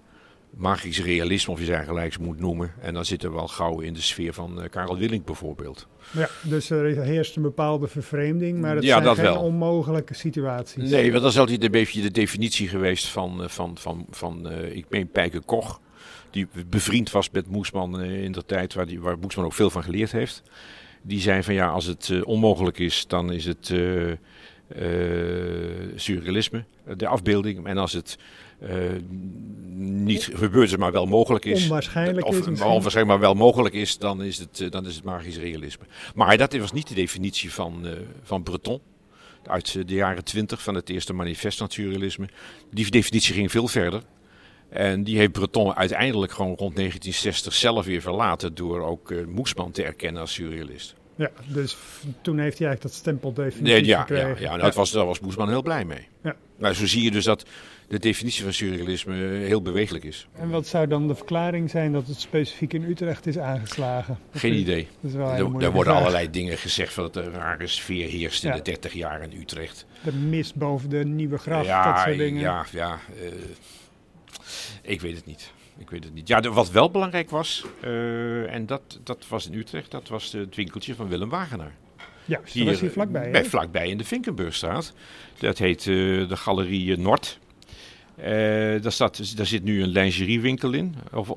[0.58, 2.74] magisch realisme of je zijn gelijks moet noemen.
[2.82, 5.88] En dan zitten we wel gauw in de sfeer van eh, Karel Willink bijvoorbeeld.
[6.12, 9.42] Ja, dus er heerst een bepaalde vervreemding, maar het Ja, zijn dat geen wel.
[9.42, 10.90] onmogelijke situaties.
[10.90, 14.50] Nee, want dat is altijd een beetje de definitie geweest van, eh, van, van, van
[14.50, 15.80] eh, ik meen Pijke Koch.
[16.36, 19.84] Die bevriend was met Moesman in de tijd waar, die, waar Moesman ook veel van
[19.84, 20.44] geleerd heeft.
[21.02, 24.18] Die zei van ja, als het eh, onmogelijk is, dan is het eh, eh,
[25.96, 26.66] surrealisme,
[26.98, 27.66] de afbeelding.
[27.66, 28.18] En als het
[29.76, 31.64] niet gebeurt, maar wel mogelijk is.
[31.64, 35.38] Onwaarschijnlijk of, is onwaarschijnlijk, maar wel mogelijk is, dan is het, dan is het magisch
[35.38, 35.86] realisme.
[36.16, 37.88] Maar dat was niet de definitie van,
[38.24, 38.80] van Breton.
[39.46, 42.30] Uit de jaren twintig van het eerste manifest van het surrealisme.
[42.72, 44.02] Die definitie ging veel verder.
[44.70, 48.56] En die heeft Breton uiteindelijk gewoon rond 1960 zelf weer verlaten.
[48.56, 50.96] Door ook eh, Moesman te erkennen als surrealist.
[51.18, 51.78] Ja, dus
[52.22, 54.42] toen heeft hij eigenlijk dat stempel definitief Nee, ja, ja, gekregen.
[54.42, 56.08] ja, nou, dat was, daar was Moesman heel blij mee.
[56.24, 56.36] Ja.
[56.58, 57.46] Nou, zo zie je dus dat
[57.88, 60.28] de definitie van surrealisme eh, heel bewegelijk is.
[60.34, 64.18] En wat zou dan de verklaring zijn dat het specifiek in Utrecht is aangeslagen?
[64.32, 64.88] Geen idee.
[65.02, 65.98] Dat is wel Er, er worden vraag.
[65.98, 68.56] allerlei dingen gezegd van dat er een rare sfeer heerst in Ja.
[68.56, 69.86] de 30 jaar in Utrecht.
[70.04, 72.42] De mist boven de nieuwe gracht, ja, dat soort dingen.
[72.42, 73.00] ja, ja.
[73.22, 73.32] eh,
[74.86, 75.52] ik weet het niet.
[75.78, 76.28] Ik weet het niet.
[76.28, 80.56] Ja, wat wel belangrijk was, eh, en dat, dat was in Utrecht, dat was het
[80.56, 81.76] winkeltje van Willem Wagenaar.
[82.26, 83.26] Juist, dat was hier vlakbij.
[83.26, 83.32] hè?
[83.32, 84.94] Bij, vlakbij in de Vinkenburgstraat.
[85.40, 85.86] Dat heet eh,
[86.30, 87.40] de Galerie eh, Noord.
[88.18, 90.96] Eh, daar, staat, daar zit nu een lingeriewinkel in.
[91.14, 91.30] Of,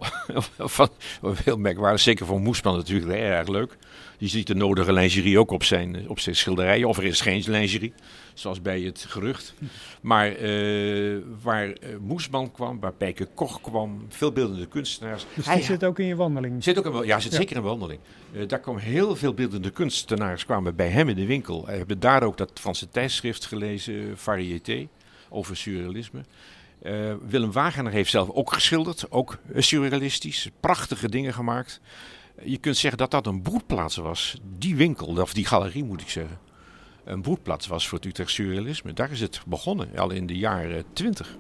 [0.59, 0.79] of,
[1.23, 3.77] of, heel merkwaardig, zeker voor Moesman natuurlijk heel erg leuk.
[4.19, 6.89] Je ziet de nodige lingerie ook op zijn, op zijn schilderijen.
[6.89, 7.93] Of er is geen lingerie,
[8.35, 9.55] zoals bij het gerucht.
[10.01, 15.27] Maar eh, waar eh, Moesman kwam, waar Pijke Koch kwam, veel beeldende kunstenaars.
[15.35, 16.65] Dus Hij- die zit ook in je wandeling.
[16.65, 17.39] Zit ook wel- ja, zit Ja.
[17.39, 18.01] zeker een wandeling.
[18.47, 21.67] Daar kwamen heel veel beeldende kunstenaars kwamen bij hem in de winkel.
[21.67, 24.89] Hij hebben daar ook dat Franse tijdschrift gelezen, Variété,
[25.29, 26.21] over surrealisme.
[26.83, 31.81] Eh, Willem Wagener heeft zelf ook geschilderd, ook eh, surrealistisch, prachtige dingen gemaakt.
[32.43, 36.09] Je kunt zeggen dat dat een broedplaats was, die winkel, of die galerie moet ik
[36.09, 36.39] zeggen.
[37.05, 38.93] een broedplaats was voor het Utrecht surrealisme.
[38.93, 41.37] Daar is het begonnen, al in de jaren twintig.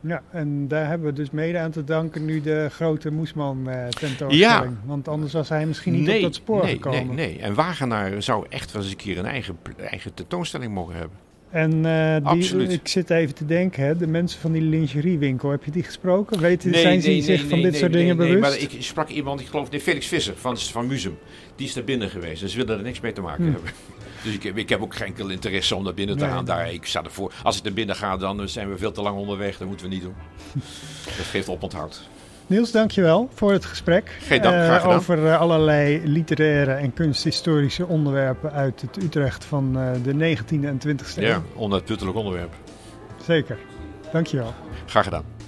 [0.00, 3.86] Ja, en daar hebben we dus mede aan te danken nu de grote Moesman uh,
[3.88, 4.38] tentoonstelling.
[4.40, 4.72] Ja.
[4.84, 7.06] Want anders was hij misschien niet op dat spoor nee, gekomen.
[7.06, 10.94] Nee, nee, en Wagenaar zou echt wel eens een keer een eigen, eigen tentoonstelling mogen
[10.94, 11.16] hebben.
[11.50, 15.64] En uh, die, ik zit even te denken, hè, de mensen van die lingeriewinkel, heb
[15.64, 16.40] je die gesproken?
[16.40, 18.32] Weten, nee, zijn zich van dit soort dingen bewust?
[18.32, 20.88] Nee, maar ik sprak iemand, ik geloof, nee, Felix Visser van, van.
[20.88, 23.52] Die is daar binnen geweest, dus ze willen er niks mee te maken hm.
[23.52, 23.70] hebben.
[24.22, 26.44] Dus ik, ik, heb ook geen enkel interesse om naar binnen te gaan.
[26.44, 27.32] Daar, ik sta ervoor.
[27.42, 29.58] Als ik naar binnen ga, dan zijn we veel te lang onderweg.
[29.58, 30.14] Dat moeten we niet doen.
[31.16, 32.08] Dat geeft oponthoud.
[32.50, 34.16] Niels, dankjewel voor het gesprek.
[34.20, 39.78] Geen dank, graag uh, over uh, allerlei literaire en kunsthistorische onderwerpen uit het Utrecht van
[39.78, 41.22] uh, de 19e en 20e eeuw.
[41.22, 42.52] Ja, onuitputtelijk onderwerp.
[43.22, 43.58] Zeker.
[44.12, 44.54] Dankjewel.
[44.86, 45.39] Graag gedaan.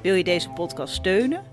[0.01, 1.52] Wil je deze podcast steunen?